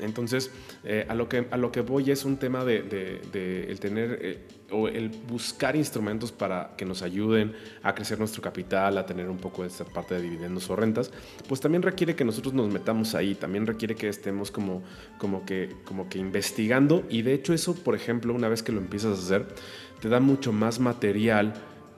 Entonces, 0.00 0.50
eh, 0.84 1.06
a, 1.08 1.14
lo 1.14 1.28
que, 1.28 1.46
a 1.50 1.56
lo 1.56 1.72
que 1.72 1.80
voy 1.80 2.10
es 2.10 2.24
un 2.24 2.36
tema 2.36 2.64
de, 2.64 3.20
el 3.68 3.80
tener 3.80 4.18
eh, 4.20 4.38
o 4.70 4.88
el 4.88 5.08
buscar 5.08 5.76
instrumentos 5.76 6.32
para 6.32 6.74
que 6.76 6.84
nos 6.84 7.02
ayuden 7.02 7.54
a 7.82 7.94
crecer 7.94 8.18
nuestro 8.18 8.42
capital, 8.42 8.98
a 8.98 9.06
tener 9.06 9.28
un 9.28 9.38
poco 9.38 9.62
de 9.62 9.68
esta 9.68 9.84
parte 9.84 10.14
de 10.14 10.22
dividendos 10.22 10.68
o 10.70 10.76
rentas, 10.76 11.10
pues 11.48 11.60
también 11.60 11.82
requiere 11.82 12.14
que 12.14 12.24
nosotros 12.24 12.54
nos 12.54 12.72
metamos 12.72 13.14
ahí, 13.14 13.34
también 13.34 13.66
requiere 13.66 13.94
que 13.94 14.08
estemos 14.08 14.50
como, 14.50 14.82
como, 15.18 15.44
que, 15.44 15.76
como 15.84 16.08
que 16.08 16.18
investigando 16.18 17.04
y 17.08 17.22
de 17.22 17.34
hecho 17.34 17.52
eso, 17.52 17.74
por 17.74 17.94
ejemplo, 17.94 18.34
una 18.34 18.48
vez 18.48 18.62
que 18.62 18.72
lo 18.72 18.78
empiezas 18.78 19.18
a 19.18 19.22
hacer, 19.22 19.46
te 20.00 20.08
da 20.08 20.20
mucho 20.20 20.52
más 20.52 20.80
material 20.80 21.54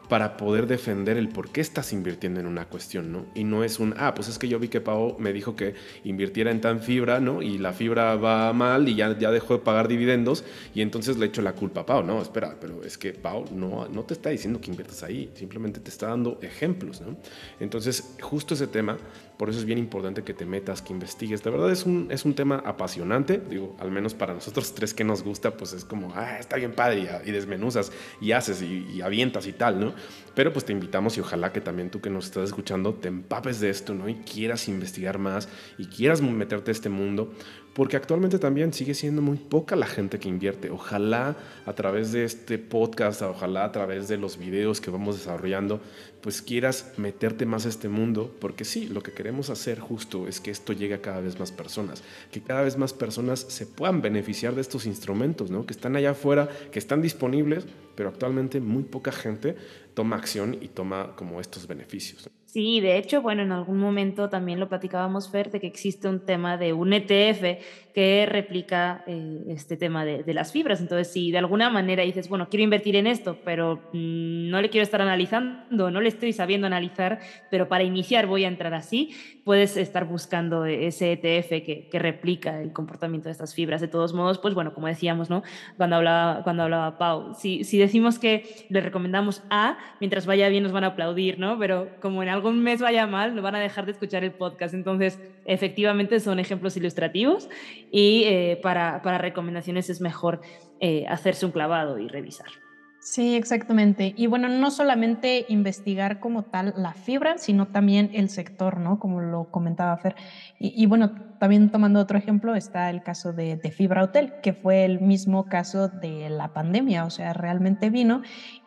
para 0.08 0.36
poder 0.36 0.66
defender 0.66 1.16
el 1.16 1.28
por 1.28 1.50
qué 1.50 1.60
estás 1.60 1.92
invirtiendo 1.92 2.40
en 2.40 2.46
una 2.46 2.66
cuestión, 2.66 3.12
¿no? 3.12 3.26
Y 3.34 3.44
no 3.44 3.64
es 3.64 3.78
un, 3.80 3.94
ah, 3.96 4.14
pues 4.14 4.28
es 4.28 4.38
que 4.38 4.48
yo 4.48 4.58
vi 4.58 4.68
que 4.68 4.80
Pau 4.80 5.16
me 5.18 5.32
dijo 5.32 5.56
que 5.56 5.74
invirtiera 6.04 6.50
en 6.50 6.60
tan 6.60 6.80
fibra, 6.80 7.20
¿no? 7.20 7.42
Y 7.42 7.58
la 7.58 7.72
fibra 7.72 8.16
va 8.16 8.52
mal 8.52 8.88
y 8.88 8.94
ya, 8.94 9.16
ya 9.18 9.30
dejó 9.30 9.54
de 9.54 9.60
pagar 9.60 9.88
dividendos 9.88 10.44
y 10.74 10.82
entonces 10.82 11.16
le 11.16 11.26
echo 11.26 11.42
la 11.42 11.54
culpa 11.54 11.80
a 11.80 11.86
Pau. 11.86 12.04
No, 12.04 12.20
espera, 12.20 12.56
pero 12.60 12.84
es 12.84 12.98
que 12.98 13.12
Pau 13.12 13.46
no, 13.52 13.88
no 13.88 14.04
te 14.04 14.14
está 14.14 14.30
diciendo 14.30 14.60
que 14.60 14.70
inviertas 14.70 15.02
ahí, 15.02 15.30
simplemente 15.34 15.80
te 15.80 15.90
está 15.90 16.08
dando 16.08 16.38
ejemplos, 16.42 17.00
¿no? 17.00 17.16
Entonces, 17.60 18.16
justo 18.20 18.54
ese 18.54 18.66
tema 18.66 18.98
por 19.36 19.50
eso 19.50 19.58
es 19.58 19.64
bien 19.64 19.78
importante 19.78 20.22
que 20.22 20.32
te 20.32 20.46
metas, 20.46 20.80
que 20.80 20.92
investigues. 20.92 21.42
De 21.42 21.50
verdad 21.50 21.70
es 21.72 21.84
un, 21.84 22.08
es 22.10 22.24
un 22.24 22.34
tema 22.34 22.62
apasionante, 22.64 23.42
digo, 23.50 23.76
al 23.80 23.90
menos 23.90 24.14
para 24.14 24.32
nosotros 24.32 24.74
tres 24.74 24.94
que 24.94 25.02
nos 25.02 25.24
gusta, 25.24 25.56
pues 25.56 25.72
es 25.72 25.84
como, 25.84 26.12
ah, 26.14 26.38
está 26.38 26.56
bien 26.56 26.72
padre, 26.72 27.08
y, 27.24 27.30
desmenuzas 27.32 27.90
y 28.20 28.30
haces 28.30 28.62
y, 28.62 28.86
y, 28.94 29.00
avientas 29.00 29.46
y 29.48 29.52
tal, 29.52 29.80
¿no? 29.80 29.93
Pero 30.34 30.52
pues 30.52 30.64
te 30.64 30.72
invitamos 30.72 31.16
y 31.16 31.20
ojalá 31.20 31.52
que 31.52 31.60
también 31.60 31.90
tú 31.90 32.00
que 32.00 32.10
nos 32.10 32.26
estás 32.26 32.44
escuchando 32.44 32.94
te 32.94 33.08
empapes 33.08 33.60
de 33.60 33.70
esto, 33.70 33.94
¿no? 33.94 34.08
Y 34.08 34.16
quieras 34.16 34.68
investigar 34.68 35.18
más 35.18 35.48
y 35.78 35.86
quieras 35.86 36.20
meterte 36.20 36.70
a 36.70 36.72
este 36.72 36.88
mundo, 36.88 37.32
porque 37.74 37.96
actualmente 37.96 38.38
también 38.38 38.72
sigue 38.72 38.94
siendo 38.94 39.20
muy 39.20 39.36
poca 39.36 39.74
la 39.76 39.86
gente 39.86 40.18
que 40.18 40.28
invierte. 40.28 40.70
Ojalá 40.70 41.36
a 41.66 41.72
través 41.74 42.12
de 42.12 42.24
este 42.24 42.58
podcast, 42.58 43.22
ojalá 43.22 43.64
a 43.64 43.72
través 43.72 44.08
de 44.08 44.16
los 44.16 44.38
videos 44.38 44.80
que 44.80 44.90
vamos 44.90 45.18
desarrollando, 45.18 45.80
pues 46.20 46.40
quieras 46.40 46.92
meterte 46.96 47.46
más 47.46 47.66
a 47.66 47.68
este 47.68 47.88
mundo, 47.88 48.34
porque 48.40 48.64
sí, 48.64 48.86
lo 48.86 49.02
que 49.02 49.12
queremos 49.12 49.50
hacer 49.50 49.80
justo 49.80 50.28
es 50.28 50.40
que 50.40 50.50
esto 50.50 50.72
llegue 50.72 50.94
a 50.94 51.02
cada 51.02 51.20
vez 51.20 51.38
más 51.38 51.52
personas, 51.52 52.02
que 52.30 52.40
cada 52.40 52.62
vez 52.62 52.78
más 52.78 52.92
personas 52.92 53.40
se 53.40 53.66
puedan 53.66 54.00
beneficiar 54.00 54.54
de 54.54 54.60
estos 54.60 54.86
instrumentos, 54.86 55.50
¿no? 55.50 55.66
Que 55.66 55.72
están 55.72 55.96
allá 55.96 56.12
afuera, 56.12 56.48
que 56.70 56.78
están 56.78 57.02
disponibles, 57.02 57.66
pero 57.96 58.08
actualmente 58.08 58.60
muy 58.60 58.84
poca 58.84 59.12
gente 59.12 59.56
toma 59.94 60.16
acción 60.16 60.56
y 60.60 60.68
toma 60.68 61.14
como 61.16 61.40
estos 61.40 61.66
beneficios. 61.66 62.28
Sí, 62.54 62.78
de 62.80 62.98
hecho, 62.98 63.20
bueno, 63.20 63.42
en 63.42 63.50
algún 63.50 63.78
momento 63.80 64.28
también 64.28 64.60
lo 64.60 64.68
platicábamos, 64.68 65.28
Fer, 65.28 65.50
de 65.50 65.58
que 65.58 65.66
existe 65.66 66.06
un 66.06 66.24
tema 66.24 66.56
de 66.56 66.72
un 66.72 66.92
ETF 66.92 67.58
que 67.92 68.26
replica 68.30 69.02
eh, 69.08 69.42
este 69.48 69.76
tema 69.76 70.04
de, 70.04 70.32
las 70.32 70.52
fibras. 70.52 70.80
Entonces, 70.80 71.12
si 71.12 71.32
de 71.32 71.38
alguna 71.38 71.68
manera 71.68 72.04
dices, 72.04 72.28
bueno, 72.28 72.48
quiero 72.48 72.62
invertir 72.62 72.94
en 72.94 73.08
esto, 73.08 73.38
pero 73.44 73.82
no 73.92 74.62
le 74.62 74.70
quiero 74.70 74.84
estar 74.84 75.02
analizando, 75.02 75.90
no 75.90 76.00
le 76.00 76.08
estoy 76.08 76.32
sabiendo 76.32 76.68
analizar, 76.68 77.18
pero 77.50 77.66
para 77.66 77.82
iniciar 77.82 78.28
voy 78.28 78.44
a 78.44 78.48
entrar 78.48 78.72
así, 78.72 79.10
puedes 79.44 79.76
estar 79.76 80.06
buscando 80.06 80.64
ese 80.64 81.12
ETF 81.12 81.64
que, 81.64 81.88
replica 81.92 82.60
el 82.60 82.72
comportamiento 82.72 83.28
de 83.28 83.32
estas 83.32 83.54
fibras. 83.54 83.80
De 83.80 83.88
todos 83.88 84.12
modos, 84.14 84.38
pues 84.38 84.54
bueno, 84.54 84.74
como 84.74 84.86
decíamos, 84.86 85.30
¿no? 85.30 85.42
Cuando 85.76 85.96
hablaba, 85.96 86.42
cuando 86.42 86.64
hablaba 86.64 86.98
Pau, 86.98 87.34
si, 87.34 87.64
si 87.64 87.78
decimos 87.78 88.18
que 88.18 88.66
le 88.68 88.80
recomendamos 88.80 89.42
A, 89.50 89.78
mientras 90.00 90.26
vaya 90.26 90.48
bien 90.48 90.62
nos 90.62 90.72
van 90.72 90.84
a 90.84 90.88
aplaudir, 90.88 91.38
¿no? 91.38 91.58
Pero 91.58 91.88
como 92.00 92.22
en 92.22 92.30
algo 92.30 92.48
un 92.48 92.62
mes 92.62 92.80
vaya 92.80 93.06
mal, 93.06 93.34
no 93.34 93.42
van 93.42 93.54
a 93.54 93.60
dejar 93.60 93.84
de 93.86 93.92
escuchar 93.92 94.24
el 94.24 94.32
podcast. 94.32 94.74
Entonces, 94.74 95.20
efectivamente 95.44 96.20
son 96.20 96.38
ejemplos 96.38 96.76
ilustrativos 96.76 97.48
y 97.90 98.24
eh, 98.24 98.58
para, 98.62 99.02
para, 99.02 99.18
recomendaciones 99.18 99.90
es 99.90 100.00
mejor 100.00 100.40
eh, 100.80 101.06
hacerse 101.08 101.46
un 101.46 101.52
clavado 101.52 101.98
y 101.98 102.08
revisar. 102.08 102.63
Sí, 103.04 103.36
exactamente. 103.36 104.14
Y 104.16 104.28
bueno, 104.28 104.48
no 104.48 104.70
solamente 104.70 105.44
investigar 105.50 106.20
como 106.20 106.44
tal 106.44 106.72
la 106.74 106.94
fibra, 106.94 107.36
sino 107.36 107.68
también 107.68 108.08
el 108.14 108.30
sector, 108.30 108.80
¿no? 108.80 108.98
Como 108.98 109.20
lo 109.20 109.50
comentaba 109.50 109.94
Fer. 109.98 110.16
Y, 110.58 110.86
bueno, 110.86 111.10
también 111.38 111.70
tomando 111.70 112.00
otro 112.00 112.16
ejemplo 112.16 112.54
está 112.54 112.88
el 112.88 113.02
caso 113.02 113.34
de, 113.34 113.56
de, 113.56 113.70
Fibra 113.70 114.04
Hotel, 114.04 114.32
que 114.42 114.54
fue 114.54 114.86
el 114.86 115.02
mismo 115.02 115.44
caso 115.50 115.88
de 115.88 116.30
la 116.30 116.54
pandemia, 116.54 117.04
o 117.04 117.10
sea, 117.10 117.34
realmente 117.34 117.90
vino 117.90 118.22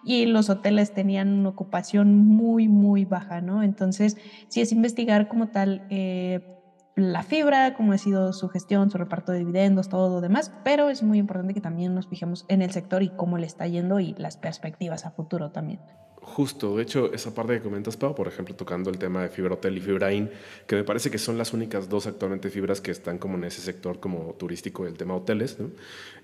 y 0.05 0.27
los 0.27 0.51
hoteles 0.51 0.93
tenían 0.93 1.33
una 1.33 1.49
ocupación 1.49 2.15
muy, 2.15 2.67
muy 2.67 3.05
baja, 3.05 3.41
¿no? 3.41 3.63
Entonces, 3.63 4.17
sí 4.49 4.61
es 4.61 4.71
investigar 4.71 5.29
como 5.29 5.47
tal. 5.47 5.87
Eh, 5.89 6.56
la 6.97 7.21
fibra, 7.21 7.75
cómo 7.75 7.93
ha 7.93 7.97
sido 7.99 8.33
su 8.33 8.49
gestión, 8.49 8.89
su 8.89 8.97
reparto 8.97 9.31
de 9.31 9.37
dividendos, 9.37 9.87
todo 9.87 10.09
lo 10.09 10.19
demás, 10.19 10.51
pero 10.63 10.89
es 10.89 11.03
muy 11.03 11.19
importante 11.19 11.53
que 11.53 11.61
también 11.61 11.93
nos 11.93 12.07
fijemos 12.07 12.43
en 12.47 12.63
el 12.63 12.71
sector 12.71 13.03
y 13.03 13.09
cómo 13.09 13.37
le 13.37 13.45
está 13.45 13.67
yendo 13.67 13.99
y 13.99 14.15
las 14.17 14.35
perspectivas 14.35 15.05
a 15.05 15.11
futuro 15.11 15.51
también. 15.51 15.79
Justo, 16.27 16.75
de 16.75 16.83
hecho, 16.83 17.11
esa 17.13 17.33
parte 17.33 17.53
que 17.53 17.61
comentas, 17.61 17.95
Pau, 17.95 18.13
por 18.13 18.27
ejemplo, 18.27 18.53
tocando 18.53 18.89
el 18.89 18.97
tema 18.99 19.23
de 19.23 19.29
fibra 19.29 19.55
hotel 19.55 19.77
y 19.77 19.81
fibra 19.81 20.11
in, 20.13 20.29
que 20.67 20.75
me 20.75 20.83
parece 20.83 21.09
que 21.09 21.17
son 21.17 21.37
las 21.37 21.53
únicas 21.53 21.87
dos 21.87 22.05
actualmente 22.05 22.49
fibras 22.49 22.81
que 22.81 22.91
están 22.91 23.17
como 23.17 23.37
en 23.37 23.45
ese 23.45 23.61
sector 23.61 23.99
como 23.99 24.35
turístico 24.37 24.83
del 24.83 24.95
tema 24.95 25.15
hoteles. 25.15 25.57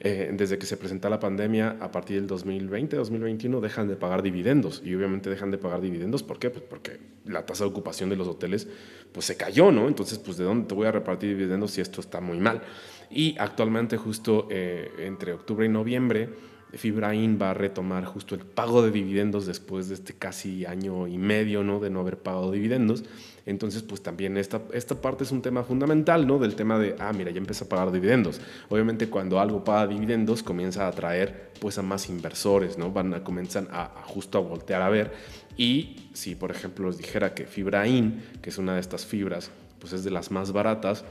Eh, 0.02 0.32
desde 0.34 0.58
que 0.58 0.66
se 0.66 0.76
presenta 0.76 1.10
la 1.10 1.20
pandemia, 1.20 1.78
a 1.80 1.90
partir 1.90 2.18
del 2.18 2.28
2020, 2.28 2.98
2021, 2.98 3.62
dejan 3.62 3.88
de 3.88 3.96
pagar 3.96 4.22
dividendos. 4.22 4.82
Y 4.86 4.94
obviamente 4.94 5.30
dejan 5.30 5.52
de 5.52 5.58
pagar 5.58 5.80
dividendos, 5.80 6.22
¿por 6.22 6.38
qué? 6.38 6.50
Pues 6.50 6.66
porque 6.70 7.00
la 7.26 7.46
tasa 7.46 7.64
de 7.64 7.72
ocupación 7.72 8.10
de 8.10 8.18
los 8.18 8.28
hoteles 8.28 8.68
pues 9.14 9.26
se 9.26 9.38
cayó, 9.38 9.72
¿no? 9.72 9.88
Entonces, 9.88 10.20
pues 10.20 10.38
¿de 10.38 10.44
dónde 10.44 10.68
te 10.68 10.76
voy 10.76 10.86
a 10.86 10.92
repartir 10.92 11.30
dividendos 11.30 11.72
si 11.72 11.82
esto 11.82 12.02
está 12.02 12.20
muy 12.20 12.40
mal? 12.40 12.62
Y 13.10 13.36
actualmente, 13.40 13.96
justo 13.98 14.48
eh, 14.52 14.92
entre 15.00 15.34
octubre 15.34 15.66
y 15.66 15.70
noviembre, 15.70 16.30
Fibrain 16.76 17.40
va 17.42 17.52
a 17.52 17.54
retomar 17.54 18.06
justo 18.06 18.36
el 18.36 18.42
pago 18.42 18.82
de 18.82 18.92
dividendos 18.92 19.46
después 19.46 19.90
de 19.90 19.96
este 19.96 20.14
casi 20.14 20.66
año 20.66 21.08
y 21.08 21.18
medio 21.18 21.64
¿no? 21.64 21.80
de 21.80 21.90
no 21.90 22.00
haber 22.00 22.18
pagado 22.18 22.52
dividendos. 22.52 23.04
Entonces, 23.46 23.84
pues 23.84 24.02
también 24.02 24.38
esta, 24.38 24.62
esta 24.72 25.02
parte 25.02 25.26
es 25.26 25.32
un 25.32 25.42
tema 25.42 25.64
fundamental, 25.64 26.26
¿no? 26.26 26.40
Del 26.40 26.56
tema 26.56 26.80
de, 26.80 26.96
ah, 27.00 27.12
mira, 27.12 27.30
ya 27.30 27.40
empieza 27.40 27.66
a 27.66 27.70
pagar 27.70 27.92
dividendos. 27.92 28.40
Obviamente 28.70 29.10
cuando 29.10 29.40
algo 29.40 29.66
paga 29.66 29.88
dividendos 29.88 30.44
comienza 30.44 30.86
a 30.86 30.88
atraer 30.88 31.52
pues 31.60 31.78
a 31.78 31.82
más 31.82 32.08
inversores, 32.08 32.78
¿no? 32.78 32.92
Van 32.92 33.14
a 33.14 33.24
comenzar 33.24 33.68
a, 33.72 34.04
justo 34.06 34.38
a 34.38 34.42
voltear 34.42 34.82
a 34.82 34.90
ver. 34.90 35.12
Y 35.58 36.10
si, 36.14 36.36
por 36.36 36.52
ejemplo, 36.52 36.88
os 36.88 36.98
dijera 36.98 37.34
que 37.34 37.46
Fibrain, 37.46 38.24
que 38.42 38.50
es 38.50 38.58
una 38.58 38.76
de 38.76 38.80
estas 38.80 39.06
fibras, 39.06 39.52
pues 39.80 39.92
es 39.92 40.06
de 40.06 40.12
las 40.12 40.32
más 40.32 40.54
baratas, 40.54 41.04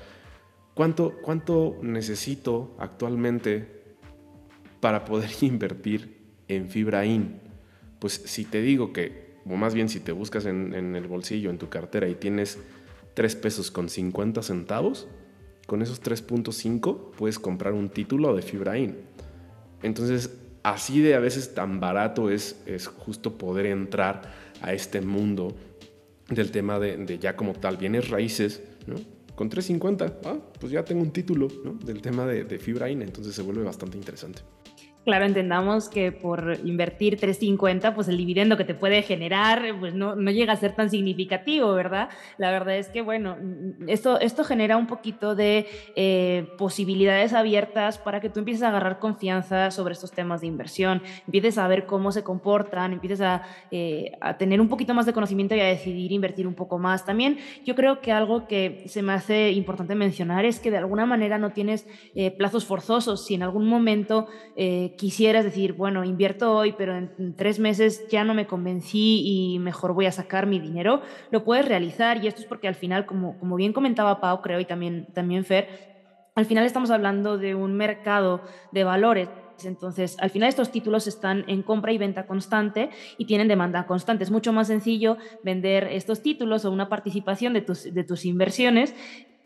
¿cuánto, 0.74 1.12
cuánto 1.22 1.76
necesito 1.82 2.74
actualmente 2.78 3.81
para 4.82 5.04
poder 5.04 5.30
invertir 5.40 6.18
en 6.48 6.68
fibra 6.68 7.06
in? 7.06 7.40
Pues 8.00 8.20
si 8.26 8.44
te 8.44 8.60
digo 8.60 8.92
que, 8.92 9.36
o 9.46 9.54
más 9.54 9.74
bien 9.74 9.88
si 9.88 10.00
te 10.00 10.10
buscas 10.10 10.44
en, 10.44 10.74
el 10.74 11.06
bolsillo, 11.06 11.50
en 11.50 11.58
tu 11.58 11.68
cartera 11.68 12.08
y 12.08 12.16
tienes 12.16 12.58
3 13.14 13.36
pesos 13.36 13.70
con 13.70 13.88
50 13.88 14.42
centavos, 14.42 15.06
con 15.68 15.82
esos 15.82 16.02
3.5 16.02 17.12
puedes 17.12 17.38
comprar 17.38 17.72
un 17.74 17.90
título 17.90 18.34
de 18.34 18.42
fibra 18.42 18.76
in. 18.76 18.96
Entonces, 19.84 20.30
así 20.64 21.00
de 21.00 21.14
a 21.14 21.20
veces 21.20 21.54
tan 21.54 21.78
barato 21.78 22.28
es, 22.28 22.60
es 22.66 22.88
justo 22.88 23.38
poder 23.38 23.66
entrar 23.66 24.34
a 24.62 24.72
este 24.72 25.00
mundo 25.00 25.54
del 26.28 26.50
tema 26.50 26.80
de, 26.80 27.18
ya 27.20 27.36
como 27.36 27.52
tal, 27.52 27.76
bienes 27.76 28.10
raíces, 28.10 28.62
¿no? 28.88 28.96
Con 29.36 29.48
3.50, 29.48 30.14
ah, 30.24 30.38
pues 30.58 30.72
ya 30.72 30.84
tengo 30.84 31.02
un 31.02 31.12
título 31.12 31.48
del 31.84 32.02
tema 32.02 32.26
de, 32.26 32.44
de 32.44 32.58
fibra 32.58 32.88
entonces 32.90 33.34
se 33.34 33.42
vuelve 33.42 33.62
bastante 33.62 33.96
interesante. 33.96 34.42
Claro, 35.04 35.24
entendamos 35.24 35.88
que 35.88 36.12
por 36.12 36.58
invertir 36.64 37.18
350, 37.18 37.92
pues 37.92 38.06
el 38.06 38.16
dividendo 38.16 38.56
que 38.56 38.62
te 38.62 38.74
puede 38.74 39.02
generar, 39.02 39.60
pues 39.80 39.94
no, 39.94 40.14
no, 40.14 40.30
llega 40.30 40.52
a 40.52 40.56
ser 40.56 40.76
tan 40.76 40.90
significativo, 40.90 41.72
¿verdad? 41.72 42.08
La 42.38 42.52
verdad 42.52 42.76
es 42.76 42.88
que, 42.88 43.02
bueno, 43.02 43.36
esto, 43.88 44.20
esto 44.20 44.44
genera 44.44 44.76
un 44.76 44.86
poquito 44.86 45.34
de 45.34 45.66
eh, 45.96 46.46
posibilidades 46.56 47.32
abiertas 47.32 47.98
para 47.98 48.20
que 48.20 48.30
tú 48.30 48.38
empieces 48.38 48.62
a 48.62 48.68
agarrar 48.68 49.00
confianza 49.00 49.72
sobre 49.72 49.94
estos 49.94 50.12
temas 50.12 50.40
de 50.42 50.46
inversión, 50.46 51.02
empieces 51.26 51.58
a 51.58 51.66
ver 51.66 51.84
cómo 51.86 52.12
se 52.12 52.22
comportan, 52.22 52.92
empieces 52.92 53.22
a, 53.22 53.42
eh, 53.72 54.12
a 54.20 54.38
tener 54.38 54.60
un 54.60 54.68
poquito 54.68 54.94
más 54.94 55.04
de 55.04 55.12
conocimiento 55.12 55.56
y 55.56 55.60
a 55.60 55.64
decidir 55.64 56.12
invertir 56.12 56.46
un 56.46 56.54
poco 56.54 56.78
más. 56.78 57.04
También 57.04 57.38
yo 57.64 57.74
creo 57.74 58.00
que 58.00 58.12
algo 58.12 58.46
que 58.46 58.84
se 58.86 59.02
me 59.02 59.14
hace 59.14 59.50
importante 59.50 59.96
mencionar 59.96 60.44
es 60.44 60.60
que 60.60 60.70
de 60.70 60.78
alguna 60.78 61.06
manera 61.06 61.38
no 61.38 61.50
tienes 61.50 61.88
eh, 62.14 62.30
plazos 62.30 62.64
forzosos. 62.66 63.26
Si 63.26 63.34
en 63.34 63.42
algún 63.42 63.66
momento 63.66 64.28
quisieras 64.96 65.44
decir, 65.44 65.72
bueno, 65.72 66.04
invierto 66.04 66.54
hoy, 66.54 66.72
pero 66.72 66.96
en 66.96 67.34
tres 67.36 67.58
meses 67.58 68.08
ya 68.08 68.24
no 68.24 68.34
me 68.34 68.46
convencí 68.46 69.22
y 69.24 69.58
mejor 69.58 69.92
voy 69.92 70.06
a 70.06 70.12
sacar 70.12 70.46
mi 70.46 70.58
dinero, 70.58 71.02
lo 71.30 71.44
puedes 71.44 71.66
realizar. 71.66 72.22
Y 72.22 72.28
esto 72.28 72.40
es 72.40 72.46
porque 72.46 72.68
al 72.68 72.74
final, 72.74 73.06
como, 73.06 73.38
como 73.38 73.56
bien 73.56 73.72
comentaba 73.72 74.20
Pau, 74.20 74.40
creo, 74.42 74.60
y 74.60 74.64
también, 74.64 75.06
también 75.12 75.44
Fer, 75.44 75.68
al 76.34 76.46
final 76.46 76.64
estamos 76.64 76.90
hablando 76.90 77.38
de 77.38 77.54
un 77.54 77.74
mercado 77.74 78.42
de 78.70 78.84
valores. 78.84 79.28
Entonces, 79.64 80.16
al 80.18 80.30
final 80.30 80.48
estos 80.48 80.72
títulos 80.72 81.06
están 81.06 81.44
en 81.46 81.62
compra 81.62 81.92
y 81.92 81.98
venta 81.98 82.26
constante 82.26 82.90
y 83.18 83.26
tienen 83.26 83.48
demanda 83.48 83.86
constante. 83.86 84.24
Es 84.24 84.30
mucho 84.30 84.52
más 84.52 84.68
sencillo 84.68 85.18
vender 85.42 85.84
estos 85.84 86.22
títulos 86.22 86.64
o 86.64 86.70
una 86.70 86.88
participación 86.88 87.52
de 87.52 87.60
tus, 87.60 87.92
de 87.92 88.04
tus 88.04 88.24
inversiones 88.24 88.94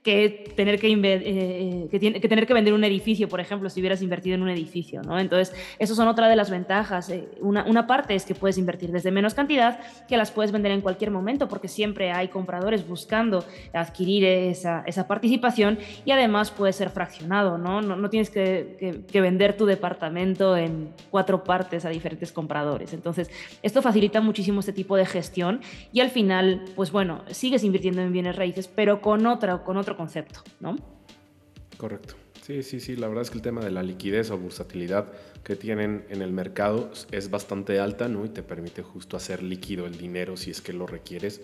que 0.07 0.53
tener 0.55 0.79
que, 0.79 0.87
eh, 0.89 1.89
que, 1.91 1.99
tiene, 1.99 2.21
que, 2.21 2.29
tener 2.29 2.47
que 2.47 2.55
vender 2.55 2.73
un 2.73 2.85
edificio, 2.85 3.29
por 3.29 3.41
ejemplo, 3.41 3.69
si 3.69 3.81
hubieras 3.81 4.03
invertido 4.03 4.37
en 4.37 4.43
un 4.43 4.49
edificio. 4.49 5.03
¿no? 5.03 5.19
Entonces, 5.19 5.53
eso 5.81 5.97
son 5.97 6.07
otra 6.07 6.29
de 6.29 6.37
las 6.37 6.49
ventajas. 6.49 7.11
Eh, 7.11 7.29
una, 7.41 7.65
una, 7.65 7.89
parte 7.89 8.15
es 8.15 8.25
que 8.25 8.37
puedes 8.37 8.57
invertir 8.57 8.93
desde 8.93 9.11
menos 9.11 9.35
cantidad, 9.35 9.81
que 10.07 10.17
las 10.17 10.31
puedes 10.31 10.53
vender 10.53 10.71
en 10.71 10.81
cualquier 10.81 11.11
momento, 11.11 11.49
porque 11.49 11.67
siempre 11.67 12.13
hay 12.13 12.29
compradores 12.29 12.87
buscando 12.87 13.45
adquirir 13.75 14.25
esa, 14.25 14.85
esa 14.87 15.09
participación 15.09 15.81
y 16.05 16.13
además 16.13 16.53
puede 16.53 16.73
ser 16.73 16.91
fraccionado. 16.91 17.59
No, 17.59 17.83
no, 17.83 17.97
no 17.97 18.09
tienes 18.09 18.31
que, 18.31 19.03
que, 19.11 19.21
vender 19.21 19.57
tu 19.57 19.67
departamento 19.67 20.57
en 20.57 20.91
cuatro 21.11 21.43
partes 21.43 21.85
a 21.85 21.89
diferentes 21.89 22.31
compradores. 22.31 22.93
Entonces, 22.93 23.29
esto 23.61 23.83
facilita 23.83 24.21
muchísimo 24.21 24.61
este 24.61 24.73
tipo 24.73 24.97
de 24.97 25.05
gestión 25.05 25.63
y 25.93 25.99
al 25.99 26.11
final, 26.11 26.63
pues 26.77 26.93
bueno, 26.93 27.23
sigues 27.29 27.65
invirtiendo 27.65 28.03
en 28.03 28.13
bienes 28.13 28.37
raíces, 28.37 28.69
pero 28.69 29.01
con, 29.01 29.27
otra, 29.27 29.65
con 29.65 29.77
otro 29.77 29.96
concepto, 29.97 30.41
¿no? 30.61 30.77
Correcto. 31.77 32.15
Sí, 32.43 32.63
sí, 32.63 32.79
sí, 32.79 32.95
la 32.95 33.09
verdad 33.09 33.23
es 33.23 33.31
que 33.31 33.39
el 33.39 33.43
tema 33.43 33.61
de 33.61 33.73
la 33.73 33.83
liquidez 33.83 34.31
o 34.31 34.39
bursatilidad 34.39 35.13
que 35.43 35.57
tienen 35.57 36.05
en 36.11 36.23
el 36.23 36.31
mercado 36.31 36.93
es 37.11 37.29
bastante 37.29 37.81
alta, 37.81 38.07
¿no? 38.07 38.25
Y 38.25 38.29
te 38.29 38.45
permite 38.45 38.83
justo 38.83 39.17
hacer 39.17 39.43
líquido 39.43 39.87
el 39.87 39.99
dinero 39.99 40.37
si 40.37 40.53
es 40.53 40.61
que 40.61 40.73
lo 40.73 40.87
requieres. 40.87 41.41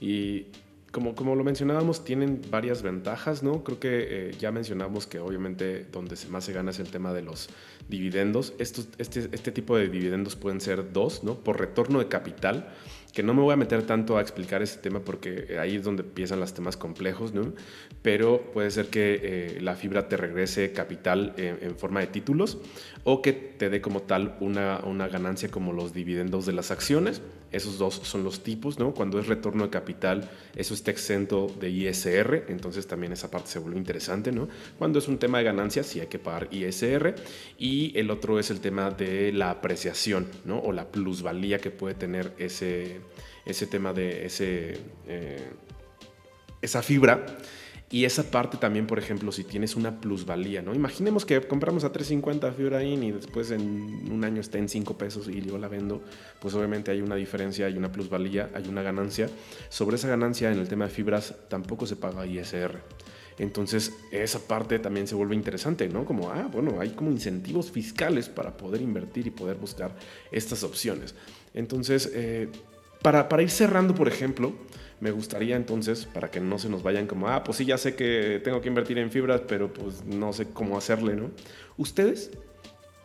Y 0.00 0.46
como, 0.92 1.16
como 1.16 1.34
lo 1.34 1.42
mencionábamos, 1.42 2.04
tienen 2.04 2.40
varias 2.50 2.82
ventajas, 2.82 3.42
¿no? 3.42 3.64
Creo 3.64 3.80
que 3.80 4.06
eh, 4.08 4.30
ya 4.38 4.52
mencionamos 4.52 5.08
que 5.08 5.18
obviamente 5.18 5.86
donde 5.90 6.16
más 6.30 6.44
se 6.44 6.52
gana 6.52 6.70
es 6.70 6.78
el 6.78 6.88
tema 6.88 7.12
de 7.12 7.22
los 7.22 7.48
dividendos. 7.88 8.54
Estos, 8.58 8.88
este, 8.98 9.28
este 9.32 9.50
tipo 9.50 9.76
de 9.76 9.88
dividendos 9.88 10.36
pueden 10.36 10.60
ser 10.60 10.92
dos, 10.92 11.24
¿no? 11.24 11.34
Por 11.34 11.58
retorno 11.58 11.98
de 11.98 12.06
capital 12.06 12.72
que 13.14 13.22
no 13.22 13.32
me 13.32 13.42
voy 13.42 13.52
a 13.52 13.56
meter 13.56 13.86
tanto 13.86 14.18
a 14.18 14.20
explicar 14.20 14.60
ese 14.60 14.78
tema 14.78 15.00
porque 15.00 15.56
ahí 15.60 15.76
es 15.76 15.84
donde 15.84 16.02
empiezan 16.02 16.40
los 16.40 16.52
temas 16.52 16.76
complejos, 16.76 17.32
¿no? 17.32 17.52
Pero 18.02 18.50
puede 18.52 18.70
ser 18.72 18.88
que 18.88 19.20
eh, 19.22 19.60
la 19.60 19.76
fibra 19.76 20.08
te 20.08 20.16
regrese 20.16 20.72
capital 20.72 21.32
en, 21.36 21.76
forma 21.76 22.00
de 22.00 22.08
títulos 22.08 22.58
o 23.04 23.22
que 23.22 23.32
te 23.32 23.70
dé 23.70 23.80
como 23.80 24.02
tal 24.02 24.36
una, 24.40 24.80
una 24.84 25.06
ganancia 25.06 25.48
como 25.48 25.72
los 25.72 25.94
dividendos 25.94 26.44
de 26.44 26.52
las 26.52 26.72
acciones. 26.72 27.22
Esos 27.52 27.78
dos 27.78 27.94
son 27.94 28.24
los 28.24 28.42
tipos, 28.42 28.80
¿no? 28.80 28.94
Cuando 28.94 29.20
es 29.20 29.28
retorno 29.28 29.62
de 29.62 29.70
capital, 29.70 30.28
eso 30.56 30.74
está 30.74 30.90
exento 30.90 31.46
de 31.60 31.70
ISR, 31.70 32.46
entonces 32.48 32.88
también 32.88 33.12
esa 33.12 33.30
parte 33.30 33.48
se 33.48 33.60
vuelve 33.60 33.78
interesante, 33.78 34.32
¿no? 34.32 34.48
Cuando 34.76 34.98
es 34.98 35.06
un 35.06 35.18
tema 35.18 35.38
de 35.38 35.44
ganancias, 35.44 35.86
sí 35.86 36.00
hay 36.00 36.08
que 36.08 36.18
pagar 36.18 36.48
ISR. 36.50 37.14
Y 37.56 37.96
el 37.96 38.10
otro 38.10 38.40
es 38.40 38.50
el 38.50 38.58
tema 38.58 38.90
de 38.90 39.32
la 39.32 39.50
apreciación, 39.50 40.26
¿no? 40.44 40.58
O 40.58 40.72
la 40.72 40.88
plusvalía 40.88 41.58
que 41.58 41.70
puede 41.70 41.94
tener 41.94 42.32
ese, 42.38 43.00
ese 43.44 43.66
tema 43.66 43.92
de 43.92 44.26
ese, 44.26 44.78
eh, 45.06 45.50
esa 46.62 46.82
fibra. 46.82 47.26
Y 47.90 48.06
esa 48.06 48.24
parte 48.24 48.56
también, 48.56 48.88
por 48.88 48.98
ejemplo, 48.98 49.30
si 49.30 49.44
tienes 49.44 49.76
una 49.76 50.00
plusvalía, 50.00 50.62
¿no? 50.62 50.74
Imaginemos 50.74 51.24
que 51.24 51.40
compramos 51.42 51.84
a 51.84 51.92
3.50 51.92 52.52
fibra 52.52 52.82
in 52.82 53.04
y 53.04 53.12
después 53.12 53.52
en 53.52 54.10
un 54.10 54.24
año 54.24 54.40
está 54.40 54.58
en 54.58 54.68
5 54.68 54.98
pesos 54.98 55.28
y 55.28 55.40
yo 55.42 55.58
la 55.58 55.68
vendo, 55.68 56.02
pues 56.40 56.54
obviamente 56.54 56.90
hay 56.90 57.02
una 57.02 57.14
diferencia, 57.14 57.66
hay 57.66 57.76
una 57.76 57.92
plusvalía, 57.92 58.50
hay 58.54 58.66
una 58.68 58.82
ganancia. 58.82 59.28
Sobre 59.68 59.94
esa 59.94 60.08
ganancia 60.08 60.50
en 60.50 60.58
el 60.58 60.66
tema 60.66 60.86
de 60.86 60.90
fibras 60.90 61.34
tampoco 61.48 61.86
se 61.86 61.94
paga 61.94 62.26
ISR. 62.26 62.80
Entonces, 63.38 63.92
esa 64.10 64.38
parte 64.40 64.78
también 64.78 65.06
se 65.06 65.14
vuelve 65.14 65.34
interesante, 65.34 65.88
¿no? 65.88 66.04
Como, 66.04 66.30
ah, 66.30 66.48
bueno, 66.52 66.80
hay 66.80 66.90
como 66.90 67.10
incentivos 67.10 67.70
fiscales 67.70 68.28
para 68.28 68.56
poder 68.56 68.80
invertir 68.80 69.26
y 69.26 69.30
poder 69.30 69.56
buscar 69.56 69.94
estas 70.30 70.62
opciones. 70.62 71.14
Entonces, 71.52 72.10
eh, 72.14 72.48
para, 73.04 73.28
para 73.28 73.42
ir 73.42 73.50
cerrando, 73.50 73.94
por 73.94 74.08
ejemplo, 74.08 74.54
me 74.98 75.10
gustaría 75.10 75.56
entonces, 75.56 76.06
para 76.06 76.30
que 76.30 76.40
no 76.40 76.58
se 76.58 76.70
nos 76.70 76.82
vayan 76.82 77.06
como, 77.06 77.28
ah, 77.28 77.44
pues 77.44 77.58
sí, 77.58 77.66
ya 77.66 77.76
sé 77.76 77.96
que 77.96 78.40
tengo 78.42 78.62
que 78.62 78.68
invertir 78.68 78.96
en 78.96 79.10
fibras, 79.10 79.42
pero 79.46 79.70
pues 79.70 80.06
no 80.06 80.32
sé 80.32 80.46
cómo 80.48 80.78
hacerle, 80.78 81.14
¿no? 81.14 81.30
¿Ustedes 81.76 82.30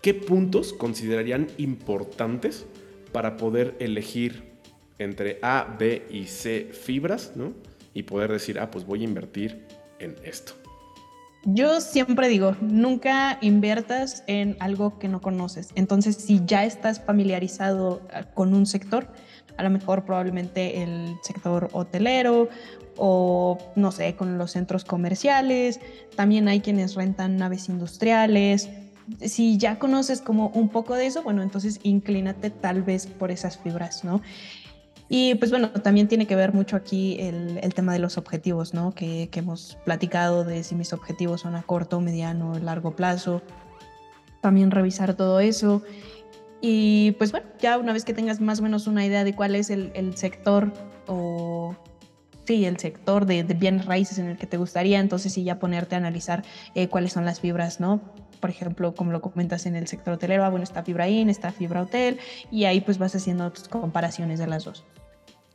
qué 0.01 0.13
puntos 0.13 0.71
considerarían 0.71 1.47
importantes 1.57 2.65
para 3.11 3.35
poder 3.35 3.75
elegir 3.79 4.53
entre 4.99 5.37
A, 5.41 5.75
B 5.77 6.07
y 6.09 6.27
C 6.27 6.69
fibras, 6.71 7.33
¿no? 7.35 7.51
Y 7.93 8.03
poder 8.03 8.31
decir, 8.31 8.57
ah, 8.57 8.71
pues 8.71 8.85
voy 8.85 9.01
a 9.01 9.03
invertir 9.03 9.65
en 9.99 10.15
esto. 10.23 10.53
Yo 11.43 11.81
siempre 11.81 12.29
digo, 12.29 12.55
nunca 12.61 13.37
inviertas 13.41 14.23
en 14.27 14.55
algo 14.61 14.97
que 14.97 15.09
no 15.09 15.19
conoces. 15.19 15.71
Entonces, 15.75 16.15
si 16.15 16.39
ya 16.45 16.63
estás 16.63 17.03
familiarizado 17.03 18.01
ah, 18.13 18.23
con 18.33 18.53
un 18.53 18.65
sector, 18.65 19.09
a 19.57 19.63
lo 19.63 19.69
mejor 19.69 20.05
probablemente 20.05 20.83
el 20.83 21.15
sector 21.23 21.69
hotelero 21.71 22.49
o 22.97 23.57
no 23.75 23.91
sé, 23.91 24.15
con 24.15 24.37
los 24.37 24.51
centros 24.51 24.83
comerciales. 24.83 25.79
También 26.15 26.47
hay 26.47 26.59
quienes 26.59 26.95
rentan 26.95 27.37
naves 27.37 27.69
industriales. 27.69 28.69
si 29.21 29.57
ya 29.57 29.79
conoces 29.79 30.21
como 30.21 30.49
un 30.49 30.69
poco 30.69 30.93
de 30.95 31.07
eso, 31.07 31.23
bueno, 31.23 31.41
entonces 31.41 31.79
inclínate 31.83 32.51
tal 32.51 32.83
vez 32.83 33.07
por 33.07 33.31
esas 33.31 33.57
fibras, 33.57 34.03
¿no? 34.03 34.21
Y 35.11 35.33
pues 35.35 35.49
bueno, 35.49 35.71
también 35.71 36.07
tiene 36.07 36.27
que 36.27 36.35
ver 36.35 36.53
mucho 36.53 36.75
aquí 36.75 37.17
el, 37.19 37.59
el 37.63 37.73
tema 37.73 37.93
de 37.93 37.99
los 37.99 38.19
objetivos, 38.19 38.75
¿no? 38.75 38.93
Que, 38.93 39.27
que, 39.31 39.39
hemos 39.39 39.75
platicado 39.83 40.43
de 40.43 40.63
si 40.63 40.75
mis 40.75 40.93
objetivos 40.93 41.41
son 41.41 41.55
a 41.55 41.63
corto, 41.63 41.99
mediano, 41.99 42.59
largo 42.59 42.95
plazo. 42.95 43.41
También 44.39 44.69
revisar 44.69 45.15
todo 45.15 45.39
eso. 45.39 45.81
Y 46.61 47.11
pues 47.13 47.31
bueno, 47.31 47.47
ya 47.59 47.77
una 47.77 47.93
vez 47.93 48.03
que 48.03 48.13
tengas 48.13 48.41
más 48.41 48.59
o 48.59 48.63
menos 48.63 48.87
una 48.87 49.05
idea 49.05 49.23
de 49.23 49.33
cuál 49.33 49.55
es 49.55 49.69
el, 49.69 49.91
el 49.93 50.17
sector 50.17 50.73
o 51.07 51.75
sí, 52.45 52.65
el 52.65 52.77
sector 52.77 53.25
de, 53.25 53.43
de, 53.43 53.53
bienes 53.53 53.85
raíces 53.85 54.17
en 54.17 54.27
el 54.27 54.37
que 54.37 54.47
te 54.47 54.57
gustaría, 54.57 54.99
entonces 54.99 55.31
sí 55.31 55.43
ya 55.43 55.59
ponerte 55.59 55.95
a 55.95 55.99
analizar 55.99 56.43
eh, 56.73 56.87
cuáles 56.87 57.13
son 57.13 57.23
las 57.23 57.39
fibras, 57.39 57.79
¿no? 57.79 58.01
Por 58.39 58.49
ejemplo, 58.49 58.95
como 58.95 59.11
lo 59.11 59.21
comentas 59.21 59.65
en 59.67 59.75
el 59.75 59.87
sector 59.87 60.15
hotelero, 60.15 60.43
ah, 60.43 60.49
bueno, 60.49 60.63
está 60.63 60.83
fibra 60.83 61.07
in, 61.07 61.29
está 61.29 61.51
fibra 61.51 61.83
hotel, 61.83 62.19
y 62.51 62.65
ahí 62.65 62.81
pues 62.81 62.97
vas 62.97 63.15
haciendo 63.15 63.51
tus 63.51 63.67
comparaciones 63.67 64.39
de 64.39 64.47
las 64.47 64.63
dos. 64.65 64.83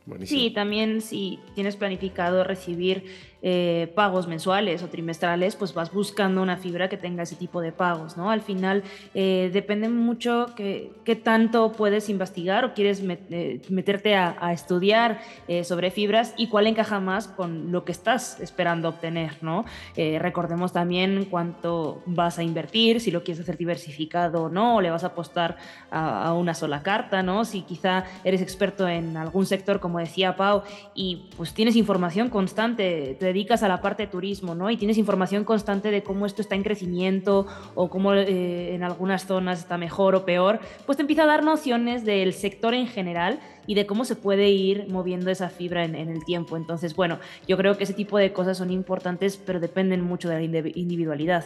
Buenísimo. 0.05 0.39
Sí, 0.39 0.51
también 0.51 1.01
si 1.01 1.39
tienes 1.55 1.75
planificado 1.75 2.43
recibir 2.43 3.05
eh, 3.47 3.91
pagos 3.93 4.27
mensuales 4.27 4.81
o 4.81 4.87
trimestrales, 4.87 5.55
pues 5.55 5.75
vas 5.75 5.93
buscando 5.93 6.41
una 6.41 6.57
fibra 6.57 6.89
que 6.89 6.97
tenga 6.97 7.21
ese 7.21 7.35
tipo 7.35 7.61
de 7.61 7.71
pagos, 7.71 8.17
¿no? 8.17 8.31
Al 8.31 8.41
final 8.41 8.81
eh, 9.13 9.51
depende 9.53 9.87
mucho 9.87 10.47
qué 10.55 11.21
tanto 11.23 11.71
puedes 11.73 12.09
investigar 12.09 12.65
o 12.65 12.73
quieres 12.73 13.03
met, 13.03 13.21
eh, 13.29 13.61
meterte 13.69 14.15
a, 14.15 14.35
a 14.41 14.51
estudiar 14.51 15.19
eh, 15.47 15.63
sobre 15.63 15.91
fibras 15.91 16.33
y 16.37 16.47
cuál 16.47 16.65
encaja 16.65 16.99
más 16.99 17.27
con 17.27 17.71
lo 17.71 17.85
que 17.85 17.91
estás 17.91 18.39
esperando 18.39 18.89
obtener, 18.89 19.37
¿no? 19.41 19.63
Eh, 19.95 20.17
recordemos 20.19 20.73
también 20.73 21.27
cuánto 21.29 22.01
vas 22.07 22.39
a 22.39 22.43
invertir, 22.43 22.99
si 22.99 23.11
lo 23.11 23.23
quieres 23.23 23.41
hacer 23.43 23.57
diversificado 23.57 24.45
o 24.45 24.49
no, 24.49 24.77
o 24.77 24.81
le 24.81 24.89
vas 24.89 25.03
a 25.03 25.07
apostar 25.07 25.57
a, 25.91 26.25
a 26.25 26.33
una 26.33 26.55
sola 26.55 26.81
carta, 26.81 27.21
¿no? 27.21 27.45
Si 27.45 27.61
quizá 27.61 28.05
eres 28.23 28.41
experto 28.41 28.87
en 28.87 29.17
algún 29.17 29.45
sector, 29.45 29.79
como 29.79 29.99
decía 29.99 30.35
Pau, 30.35 30.63
y 30.95 31.29
pues 31.37 31.53
tienes 31.53 31.75
información 31.75 32.31
constante, 32.31 33.15
te 33.19 33.34
dedicas 33.35 33.63
a 33.63 33.67
la 33.67 33.81
parte 33.81 34.03
de 34.03 34.07
turismo, 34.07 34.55
¿no? 34.55 34.71
Y 34.71 34.77
tienes 34.77 34.97
información 34.97 35.43
constante 35.43 35.91
de 35.91 36.03
cómo 36.03 36.25
esto 36.25 36.41
está 36.41 36.55
en 36.55 36.63
crecimiento 36.63 37.45
o 37.75 37.89
cómo 37.89 38.13
eh, 38.13 38.73
en 38.73 38.81
algunas 38.81 39.27
zonas 39.27 39.59
está 39.59 39.77
mejor 39.77 40.15
o 40.15 40.23
peor, 40.23 40.61
pues 40.85 40.95
te 40.95 41.01
empieza 41.01 41.23
a 41.23 41.25
dar 41.25 41.43
nociones 41.43 42.05
del 42.05 42.31
sector 42.31 42.73
en 42.73 42.87
general 42.87 43.41
y 43.67 43.75
de 43.75 43.85
cómo 43.85 44.05
se 44.05 44.15
puede 44.15 44.49
ir 44.51 44.87
moviendo 44.87 45.29
esa 45.31 45.49
fibra 45.49 45.83
en, 45.83 45.95
en, 45.95 46.07
el 46.07 46.23
tiempo. 46.23 46.55
Entonces, 46.55 46.95
bueno, 46.95 47.19
yo 47.45 47.57
creo 47.57 47.77
que 47.77 47.83
ese 47.83 47.93
tipo 47.93 48.17
de 48.17 48.31
cosas 48.31 48.57
son 48.57 48.71
importantes, 48.71 49.35
pero 49.35 49.59
dependen 49.59 50.01
mucho 50.01 50.29
de 50.29 50.35
la 50.35 50.41
individualidad. 50.41 51.43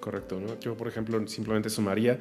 Correcto, 0.00 0.40
¿no? 0.40 0.58
Yo, 0.58 0.74
por 0.74 0.88
ejemplo, 0.88 1.26
simplemente 1.26 1.68
sumaría 1.68 2.18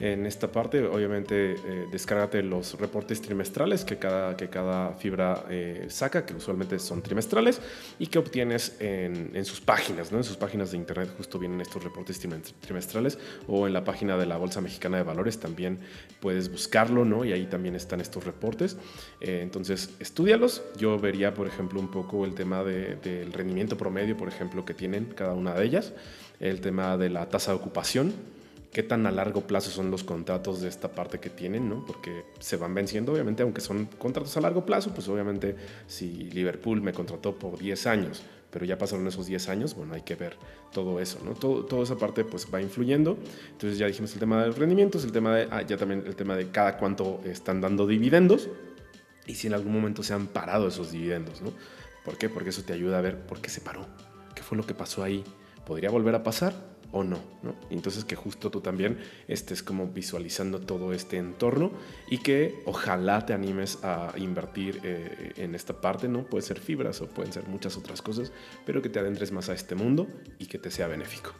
en 0.00 0.26
esta 0.26 0.50
parte. 0.50 0.84
Obviamente, 0.84 1.52
eh, 1.52 1.86
descárgate 1.90 2.42
los 2.42 2.78
reportes 2.78 3.22
trimestrales 3.22 3.84
que 3.84 3.96
cada, 3.96 4.36
que 4.36 4.48
cada 4.48 4.92
fibra 4.94 5.44
eh, 5.50 5.86
saca, 5.88 6.26
que 6.26 6.34
usualmente 6.34 6.78
son 6.78 7.02
trimestrales, 7.02 7.60
y 7.98 8.08
que 8.08 8.18
obtienes 8.18 8.76
en, 8.80 9.30
en, 9.34 9.44
sus 9.44 9.60
páginas, 9.60 10.10
¿no? 10.10 10.18
En 10.18 10.24
sus 10.24 10.36
páginas 10.36 10.72
de 10.72 10.78
internet 10.78 11.10
justo 11.16 11.38
vienen 11.38 11.60
estos 11.60 11.82
reportes 11.82 12.20
trimestrales, 12.60 13.18
o 13.46 13.66
en 13.66 13.72
la 13.72 13.84
página 13.84 14.16
de 14.16 14.26
la 14.26 14.36
Bolsa 14.36 14.60
Mexicana 14.60 14.96
de 14.96 15.02
Valores 15.04 15.38
también 15.38 15.78
puedes 16.20 16.50
buscarlo, 16.50 17.04
¿no? 17.04 17.24
Y 17.24 17.32
ahí 17.32 17.46
también 17.46 17.74
están 17.74 18.00
estos 18.00 18.24
reportes. 18.24 18.76
Eh, 19.20 19.40
entonces, 19.42 19.90
estudialos. 20.00 20.62
Yo 20.76 20.98
vería, 20.98 21.34
por 21.34 21.46
ejemplo, 21.46 21.80
un 21.80 21.90
poco 21.90 22.24
el 22.24 22.34
tema 22.34 22.64
de, 22.64 22.96
del 22.96 23.32
rendimiento 23.32 23.76
promedio, 23.76 24.16
por 24.16 24.28
ejemplo, 24.28 24.64
que 24.64 24.74
tienen 24.74 25.06
cada 25.14 25.34
una 25.34 25.54
de 25.54 25.64
ellas, 25.64 25.92
el 26.40 26.60
tema 26.60 26.96
de 26.96 27.10
la 27.10 27.28
tasa 27.28 27.52
de 27.52 27.58
ocupación, 27.58 28.12
qué 28.74 28.82
tan 28.82 29.06
a 29.06 29.12
largo 29.12 29.46
plazo 29.46 29.70
son 29.70 29.90
los 29.90 30.02
contratos 30.02 30.60
de 30.60 30.68
esta 30.68 30.90
parte 30.92 31.20
que 31.20 31.30
tienen, 31.30 31.68
¿no? 31.68 31.86
Porque 31.86 32.24
se 32.40 32.56
van 32.56 32.74
venciendo, 32.74 33.12
obviamente, 33.12 33.44
aunque 33.44 33.60
son 33.60 33.86
contratos 33.86 34.36
a 34.36 34.40
largo 34.40 34.66
plazo, 34.66 34.92
pues 34.92 35.08
obviamente 35.08 35.54
si 35.86 36.28
Liverpool 36.30 36.82
me 36.82 36.92
contrató 36.92 37.38
por 37.38 37.56
10 37.56 37.86
años, 37.86 38.24
pero 38.50 38.64
ya 38.66 38.76
pasaron 38.76 39.06
esos 39.06 39.26
10 39.26 39.48
años, 39.48 39.74
bueno, 39.76 39.94
hay 39.94 40.02
que 40.02 40.16
ver 40.16 40.36
todo 40.72 40.98
eso, 40.98 41.20
¿no? 41.24 41.34
Todo, 41.34 41.64
toda 41.64 41.84
esa 41.84 41.96
parte 41.96 42.24
pues 42.24 42.48
va 42.52 42.60
influyendo. 42.60 43.16
Entonces 43.52 43.78
ya 43.78 43.86
dijimos 43.86 44.12
el 44.12 44.18
tema 44.18 44.42
de 44.42 44.48
los 44.48 44.58
rendimientos, 44.58 45.04
el 45.04 45.12
tema 45.12 45.36
de, 45.36 45.48
ah, 45.52 45.62
ya 45.62 45.76
también 45.76 46.02
el 46.04 46.16
tema 46.16 46.34
de 46.34 46.50
cada 46.50 46.76
cuánto 46.76 47.20
están 47.24 47.60
dando 47.60 47.86
dividendos 47.86 48.48
y 49.24 49.36
si 49.36 49.46
en 49.46 49.54
algún 49.54 49.72
momento 49.72 50.02
se 50.02 50.14
han 50.14 50.26
parado 50.26 50.66
esos 50.66 50.90
dividendos, 50.90 51.40
¿no? 51.42 51.52
¿Por 52.04 52.18
qué? 52.18 52.28
Porque 52.28 52.50
eso 52.50 52.62
te 52.62 52.72
ayuda 52.72 52.98
a 52.98 53.00
ver 53.00 53.20
por 53.20 53.40
qué 53.40 53.50
se 53.50 53.60
paró, 53.60 53.86
qué 54.34 54.42
fue 54.42 54.58
lo 54.58 54.66
que 54.66 54.74
pasó 54.74 55.04
ahí. 55.04 55.22
¿Podría 55.64 55.90
volver 55.90 56.16
a 56.16 56.24
pasar? 56.24 56.73
O 56.94 57.02
no, 57.02 57.18
¿no? 57.42 57.54
Entonces 57.70 58.04
que 58.04 58.14
justo 58.14 58.50
tú 58.50 58.60
también 58.60 58.98
estés 59.26 59.62
como 59.62 59.88
visualizando 59.88 60.60
todo 60.60 60.92
este 60.92 61.18
entorno 61.18 61.72
y 62.08 62.18
que 62.18 62.62
ojalá 62.66 63.26
te 63.26 63.32
animes 63.32 63.80
a 63.82 64.12
invertir 64.16 64.80
eh, 64.84 65.32
en 65.36 65.56
esta 65.56 65.80
parte, 65.80 66.06
¿no? 66.06 66.22
Puede 66.22 66.42
ser 66.42 66.60
fibras 66.60 67.00
o 67.00 67.08
pueden 67.08 67.32
ser 67.32 67.48
muchas 67.48 67.76
otras 67.76 68.00
cosas, 68.00 68.32
pero 68.64 68.80
que 68.80 68.88
te 68.88 69.00
adentres 69.00 69.32
más 69.32 69.48
a 69.48 69.54
este 69.54 69.74
mundo 69.74 70.06
y 70.38 70.46
que 70.46 70.58
te 70.58 70.70
sea 70.70 70.86
benéfico. 70.86 71.32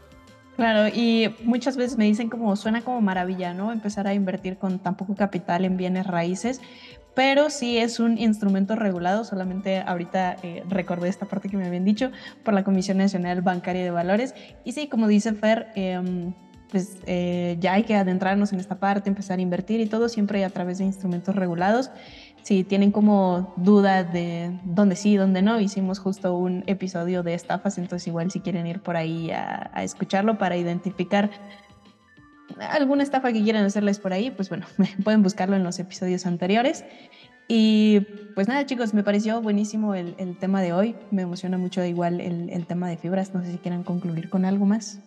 Claro, 0.57 0.89
y 0.95 1.35
muchas 1.43 1.77
veces 1.77 1.97
me 1.99 2.05
dicen 2.05 2.29
como 2.29 2.55
suena 2.57 2.83
como 2.83 3.01
maravilla, 3.01 3.55
¿no? 3.55 3.73
Empezar 3.73 4.07
a 4.07 4.15
invertir 4.15 4.57
con 4.57 4.81
tan 4.81 4.97
poco 4.97 5.15
capital 5.15 5.65
en 5.65 5.77
bienes 5.77 6.07
raíces, 6.07 6.61
pero 7.15 7.51
sí 7.51 7.79
es 7.79 8.01
un 8.01 8.19
instrumento 8.19 8.77
regulado, 8.77 9.25
solamente 9.25 9.81
ahorita 9.81 10.37
eh, 10.43 10.65
recordé 10.69 11.09
esta 11.09 11.27
parte 11.27 11.49
que 11.49 11.57
me 11.57 11.67
habían 11.67 11.85
dicho, 11.85 12.11
por 12.43 12.55
la 12.55 12.65
Comisión 12.65 12.99
Nacional 12.99 13.43
Bancaria 13.43 13.85
de 13.85 13.91
Valores. 13.91 14.35
Y 14.65 14.73
sí, 14.73 14.89
como 14.89 15.07
dice 15.07 15.33
Fer, 15.33 15.69
eh, 15.77 16.33
pues 16.71 16.97
eh, 17.07 17.57
ya 17.61 17.75
hay 17.75 17.85
que 17.85 17.95
adentrarnos 17.95 18.53
en 18.53 18.59
esta 18.59 18.81
parte, 18.81 19.09
empezar 19.09 19.39
a 19.39 19.43
invertir 19.43 19.81
y 19.81 19.87
todo 19.87 20.09
siempre 20.09 20.45
a 20.45 20.51
través 20.51 20.79
de 20.79 20.85
instrumentos 20.85 21.37
regulados. 21.37 21.93
Si 22.43 22.65
tienen 22.65 22.91
como 22.91 23.55
dudas 23.57 24.13
de 24.13 24.59
dónde 24.65 24.97
sí, 24.97 25.17
dónde 25.17 25.41
no, 25.41 25.61
hicimos 25.61 26.01
justo 26.01 26.37
un 26.37 26.65
episodio 26.67 27.23
de 27.23 27.35
estafas, 27.35 27.79
entonces 27.79 28.09
igual 28.09 28.31
si 28.33 28.41
quieren 28.41 28.67
ir 28.67 28.81
por 28.81 28.97
ahí 28.97 29.31
a, 29.31 29.71
a 29.73 29.85
escucharlo 29.85 30.37
para 30.37 30.57
identificar 30.57 31.31
alguna 32.59 33.03
estafa 33.03 33.33
que 33.33 33.43
quieran 33.43 33.65
hacerles 33.65 33.99
por 33.99 34.13
ahí, 34.13 34.31
pues 34.31 34.49
bueno, 34.49 34.67
pueden 35.05 35.23
buscarlo 35.23 35.57
en 35.57 35.65
los 35.65 35.79
episodios 35.79 36.27
anteriores. 36.27 36.85
Y 37.47 38.01
pues 38.35 38.49
nada, 38.49 38.65
chicos, 38.65 38.95
me 38.95 39.03
pareció 39.03 39.43
buenísimo 39.43 39.95
el, 39.95 40.15
el 40.19 40.39
tema 40.39 40.63
de 40.63 40.73
hoy. 40.73 40.97
Me 41.11 41.23
emociona 41.23 41.59
mucho 41.59 41.85
igual 41.85 42.21
el, 42.21 42.49
el, 42.49 42.67
tema 42.67 42.89
de 42.89 42.97
fibras. 42.97 43.35
No 43.35 43.43
sé 43.45 43.53
si 43.53 43.59
quieran 43.59 43.85
concluir 43.85 44.31
con 44.31 44.47
algo 44.47 44.65
más. 44.65 45.01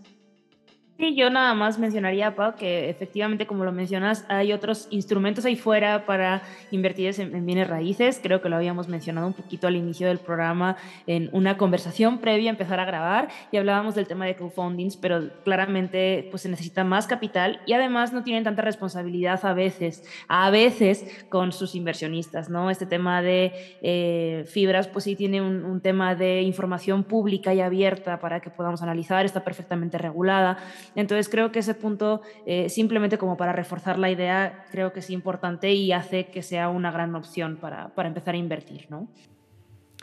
Sí, 0.97 1.13
yo 1.13 1.29
nada 1.29 1.53
más 1.53 1.77
mencionaría, 1.77 2.36
Pau, 2.36 2.55
que 2.55 2.89
efectivamente, 2.89 3.45
como 3.45 3.63
lo 3.63 3.71
mencionas, 3.71 4.25
hay 4.29 4.51
otros 4.51 4.88
instrumentos 4.89 5.45
ahí 5.45 5.55
fuera 5.55 6.07
para 6.07 6.41
invertir 6.71 7.13
en, 7.19 7.36
en, 7.36 7.45
bienes 7.45 7.67
raíces. 7.67 8.19
Creo 8.21 8.41
que 8.41 8.49
lo 8.49 8.55
habíamos 8.55 8.88
mencionado 8.88 9.27
un 9.27 9.33
poquito 9.33 9.67
al 9.67 9.75
inicio 9.75 10.07
del 10.07 10.17
programa 10.17 10.75
en 11.05 11.29
una 11.33 11.55
conversación 11.55 12.17
previa 12.17 12.49
a 12.49 12.53
empezar 12.53 12.79
a 12.79 12.86
grabar 12.86 13.27
y 13.51 13.57
hablábamos 13.57 13.93
del 13.93 14.07
tema 14.07 14.25
de 14.25 14.36
crowdfundings, 14.36 14.97
pero 14.97 15.29
claramente 15.43 16.27
pues 16.31 16.41
se 16.41 16.49
necesita 16.49 16.83
más 16.83 17.05
capital 17.05 17.62
y 17.67 17.73
además 17.73 18.12
no 18.12 18.23
tienen 18.23 18.43
tanta 18.43 18.63
responsabilidad 18.63 19.45
a 19.45 19.53
veces, 19.53 20.03
a 20.27 20.49
veces 20.49 21.27
con 21.29 21.51
sus 21.51 21.75
inversionistas, 21.75 22.49
¿no? 22.49 22.71
Este 22.71 22.88
tema 22.88 23.21
de 23.21 23.77
eh, 23.83 24.45
fibras, 24.47 24.88
pues 24.88 25.03
sí 25.05 25.15
tiene 25.15 25.43
un 25.43 25.79
tema 25.79 26.15
de 26.15 26.41
información 26.41 27.03
pública 27.03 27.53
y 27.53 27.62
abierta 27.62 28.19
para 28.19 28.39
que 28.39 28.49
podamos 28.49 28.81
analizar, 28.81 29.25
está 29.25 29.43
perfectamente 29.43 29.99
regulada 29.99 30.57
entonces 30.95 31.30
creo 31.30 31.52
que 31.52 31.60
ese 31.60 31.73
punto, 31.73 32.21
eh, 32.45 32.69
simplemente 32.69 33.17
como 33.17 33.38
para 33.38 33.54
reforzar 33.54 34.00
la 34.00 34.10
idea, 34.10 34.65
creo 34.71 34.93
que 34.93 35.00
es 35.00 35.10
importante 35.10 35.71
y 35.73 35.91
hace 35.91 36.28
que 36.28 36.41
sea 36.41 36.69
una 36.69 36.91
gran 36.91 37.15
opción 37.15 37.58
para, 37.58 37.89
para 37.89 38.08
empezar 38.08 38.36
a 38.36 38.38
invertir, 38.38 38.88
¿no? 38.89 39.08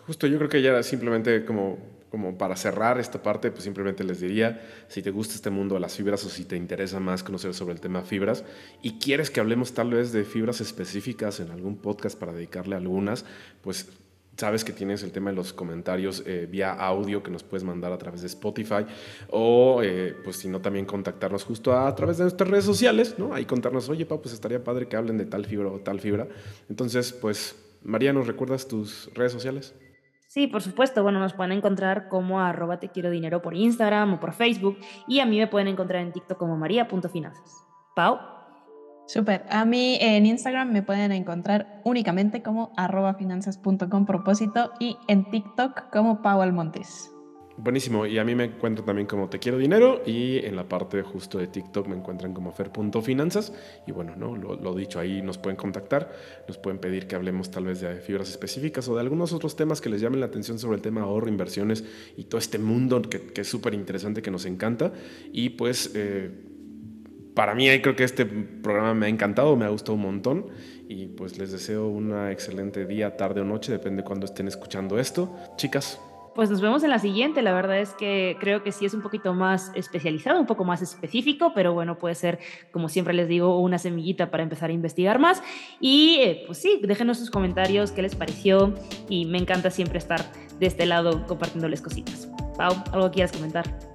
Justo, 0.06 0.26
yo 0.26 0.36
creo 0.38 0.50
que 0.50 0.60
ya 0.60 0.82
simplemente 0.82 1.44
como, 1.44 1.78
como 2.10 2.36
para 2.36 2.56
cerrar 2.56 3.00
esta 3.00 3.22
parte, 3.22 3.50
pues 3.50 3.64
simplemente 3.64 4.04
les 4.04 4.20
diría, 4.20 4.60
si 4.88 5.02
te 5.02 5.10
gusta 5.10 5.34
este 5.34 5.50
mundo 5.50 5.74
de 5.74 5.80
las 5.80 5.96
fibras 5.96 6.24
o 6.24 6.28
si 6.28 6.44
te 6.44 6.56
interesa 6.56 7.00
más 7.00 7.22
conocer 7.22 7.54
sobre 7.54 7.74
el 7.74 7.80
tema 7.80 8.02
fibras 8.02 8.44
y 8.82 8.98
quieres 8.98 9.30
que 9.30 9.40
hablemos 9.40 9.72
tal 9.72 9.90
vez 9.90 10.12
de 10.12 10.24
fibras 10.24 10.60
específicas 10.60 11.40
en 11.40 11.50
algún 11.50 11.76
podcast 11.76 12.18
para 12.18 12.32
dedicarle 12.32 12.76
algunas, 12.76 13.24
pues 13.62 13.88
Sabes 14.36 14.64
que 14.64 14.72
tienes 14.72 15.02
el 15.02 15.12
tema 15.12 15.30
de 15.30 15.36
los 15.36 15.52
comentarios 15.52 16.22
eh, 16.26 16.48
vía 16.50 16.72
audio 16.72 17.22
que 17.22 17.30
nos 17.30 17.42
puedes 17.42 17.62
mandar 17.62 17.92
a 17.92 17.98
través 17.98 18.20
de 18.20 18.26
Spotify 18.26 18.84
o, 19.30 19.80
eh, 19.82 20.16
pues 20.24 20.36
si 20.36 20.48
no, 20.48 20.60
también 20.60 20.86
contactarnos 20.86 21.44
justo 21.44 21.72
a, 21.72 21.86
a, 21.86 21.94
través 21.94 22.18
de 22.18 22.24
nuestras 22.24 22.50
redes 22.50 22.64
sociales, 22.64 23.14
¿no? 23.18 23.32
Ahí 23.32 23.44
contarnos, 23.44 23.88
oye, 23.88 24.06
pa, 24.06 24.20
pues 24.20 24.34
estaría 24.34 24.62
padre 24.62 24.88
que 24.88 24.96
hablen 24.96 25.18
de 25.18 25.26
tal 25.26 25.44
fibra 25.44 25.68
o 25.68 25.78
tal 25.78 26.00
fibra. 26.00 26.26
Entonces, 26.68 27.12
pues, 27.12 27.56
María, 27.84 28.12
¿nos 28.12 28.26
recuerdas 28.26 28.66
tus 28.66 29.10
redes 29.14 29.32
sociales? 29.32 29.74
Sí, 30.34 30.48
por 30.48 30.62
supuesto. 30.62 31.04
Bueno, 31.04 31.20
nos 31.20 31.32
pueden 31.32 31.52
encontrar 31.52 32.08
como 32.08 32.40
arroba 32.40 32.80
te 32.80 32.88
quiero 32.88 33.08
dinero 33.08 33.40
por 33.40 33.54
Instagram 33.54 34.14
o 34.14 34.20
por 34.20 34.32
Facebook 34.32 34.76
y 35.06 35.20
a 35.20 35.26
mí 35.26 35.38
me 35.38 35.46
pueden 35.46 35.68
encontrar 35.68 36.02
en 36.02 36.10
TikTok 36.10 36.36
como 36.36 36.56
maría.finanzas. 36.56 37.64
Pau. 37.94 38.33
Súper. 39.06 39.44
A 39.50 39.64
mí 39.64 39.98
en 40.00 40.26
Instagram 40.26 40.72
me 40.72 40.82
pueden 40.82 41.12
encontrar 41.12 41.80
únicamente 41.84 42.42
como 42.42 42.72
arroba 42.76 43.14
finanzas.com 43.14 44.06
propósito 44.06 44.72
y 44.80 44.96
en 45.08 45.30
TikTok 45.30 45.90
como 45.90 46.22
Pau 46.22 46.40
Almontes. 46.40 47.10
Buenísimo, 47.56 48.04
y 48.04 48.18
a 48.18 48.24
mí 48.24 48.34
me 48.34 48.44
encuentro 48.44 48.84
también 48.84 49.06
como 49.06 49.28
Te 49.28 49.38
Quiero 49.38 49.58
Dinero 49.58 50.02
y 50.04 50.38
en 50.38 50.56
la 50.56 50.68
parte 50.68 51.02
justo 51.02 51.38
de 51.38 51.46
TikTok 51.46 51.86
me 51.86 51.94
encuentran 51.94 52.34
como 52.34 52.50
Fer.finanzas 52.50 53.52
y 53.86 53.92
bueno, 53.92 54.16
¿no? 54.16 54.34
Lo, 54.34 54.56
lo, 54.56 54.74
dicho, 54.74 54.98
ahí 54.98 55.22
nos 55.22 55.38
pueden 55.38 55.56
contactar, 55.56 56.10
nos 56.48 56.58
pueden 56.58 56.80
pedir 56.80 57.06
que 57.06 57.14
hablemos 57.14 57.52
tal 57.52 57.66
vez 57.66 57.80
de 57.80 57.94
fibras 58.00 58.28
específicas 58.28 58.88
o 58.88 58.96
de 58.96 59.02
algunos 59.02 59.32
otros 59.32 59.54
temas 59.54 59.80
que 59.80 59.88
les 59.88 60.00
llamen 60.00 60.18
la 60.18 60.26
atención 60.26 60.58
sobre 60.58 60.76
el 60.76 60.82
tema 60.82 61.02
ahorro, 61.02 61.28
inversiones 61.28 61.84
y 62.16 62.24
todo 62.24 62.38
este 62.38 62.58
mundo 62.58 63.00
que, 63.02 63.20
que 63.28 63.42
es 63.42 63.48
súper 63.48 63.74
interesante, 63.74 64.20
que 64.20 64.32
nos 64.32 64.46
encanta 64.46 64.92
y 65.32 65.50
pues... 65.50 65.92
Eh, 65.94 66.50
para 67.34 67.54
mí 67.54 67.66
creo 67.80 67.96
que 67.96 68.04
este 68.04 68.24
programa 68.26 68.94
me 68.94 69.06
ha 69.06 69.08
encantado, 69.08 69.56
me 69.56 69.64
ha 69.64 69.68
gustado 69.68 69.94
un 69.94 70.02
montón 70.02 70.46
y 70.88 71.06
pues 71.06 71.38
les 71.38 71.50
deseo 71.52 71.88
una 71.88 72.30
excelente 72.30 72.86
día, 72.86 73.16
tarde 73.16 73.40
o 73.40 73.44
noche, 73.44 73.72
depende 73.72 74.02
de 74.02 74.06
cuando 74.06 74.26
estén 74.26 74.48
escuchando 74.48 74.98
esto. 74.98 75.34
Chicas, 75.56 76.00
pues 76.34 76.50
nos 76.50 76.60
vemos 76.60 76.82
en 76.82 76.90
la 76.90 76.98
siguiente. 76.98 77.42
La 77.42 77.52
verdad 77.52 77.78
es 77.78 77.90
que 77.94 78.36
creo 78.40 78.62
que 78.62 78.72
sí 78.72 78.84
es 78.84 78.94
un 78.94 79.02
poquito 79.02 79.34
más 79.34 79.70
especializado, 79.74 80.40
un 80.40 80.46
poco 80.46 80.64
más 80.64 80.82
específico, 80.82 81.52
pero 81.54 81.72
bueno, 81.72 81.96
puede 81.98 82.14
ser, 82.14 82.40
como 82.72 82.88
siempre 82.88 83.14
les 83.14 83.28
digo, 83.28 83.60
una 83.60 83.78
semillita 83.78 84.30
para 84.30 84.42
empezar 84.42 84.70
a 84.70 84.72
investigar 84.72 85.18
más. 85.18 85.42
Y 85.80 86.18
eh, 86.20 86.42
pues 86.46 86.58
sí, 86.58 86.80
déjenos 86.82 87.18
sus 87.18 87.30
comentarios, 87.30 87.92
qué 87.92 88.02
les 88.02 88.16
pareció. 88.16 88.74
Y 89.08 89.26
me 89.26 89.38
encanta 89.38 89.70
siempre 89.70 89.98
estar 89.98 90.20
de 90.58 90.66
este 90.66 90.86
lado 90.86 91.26
compartiéndoles 91.26 91.80
cositas. 91.80 92.28
Pau, 92.56 92.74
¿algo 92.92 93.10
quieras 93.10 93.32
comentar? 93.32 93.93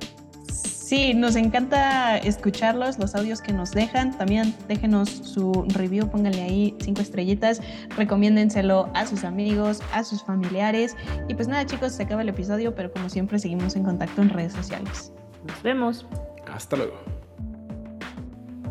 Sí, 0.89 1.13
nos 1.13 1.35
encanta 1.35 2.17
escucharlos, 2.17 2.97
los 2.97 3.13
audios 3.13 3.41
que 3.41 3.53
nos 3.53 3.69
dejan. 3.69 4.17
También 4.17 4.55
déjenos 4.67 5.07
su 5.07 5.63
review, 5.67 6.09
pónganle 6.09 6.41
ahí 6.41 6.75
cinco 6.79 7.01
estrellitas, 7.01 7.61
recomiéndenselo 7.95 8.89
a 8.95 9.05
sus 9.05 9.23
amigos, 9.23 9.83
a 9.93 10.03
sus 10.03 10.23
familiares. 10.23 10.95
Y 11.27 11.35
pues 11.35 11.47
nada, 11.47 11.63
chicos, 11.67 11.91
se 11.91 12.01
acaba 12.01 12.23
el 12.23 12.29
episodio, 12.29 12.73
pero 12.73 12.91
como 12.91 13.07
siempre 13.07 13.37
seguimos 13.37 13.75
en 13.75 13.83
contacto 13.83 14.23
en 14.23 14.29
redes 14.29 14.53
sociales. 14.53 15.13
Nos 15.45 15.61
vemos. 15.61 16.07
Hasta 16.51 16.75
luego. 16.75 16.95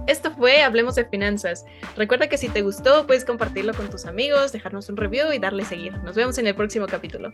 Esto 0.08 0.32
fue 0.32 0.62
Hablemos 0.62 0.96
de 0.96 1.04
Finanzas. 1.04 1.64
Recuerda 1.96 2.26
que 2.26 2.36
si 2.36 2.48
te 2.48 2.62
gustó, 2.62 3.06
puedes 3.06 3.24
compartirlo 3.24 3.74
con 3.74 3.90
tus 3.90 4.06
amigos, 4.06 4.50
dejarnos 4.50 4.88
un 4.88 4.96
review 4.96 5.32
y 5.32 5.38
darle 5.38 5.64
seguir. 5.64 5.96
Nos 5.98 6.16
vemos 6.16 6.36
en 6.38 6.48
el 6.48 6.56
próximo 6.56 6.86
capítulo. 6.88 7.32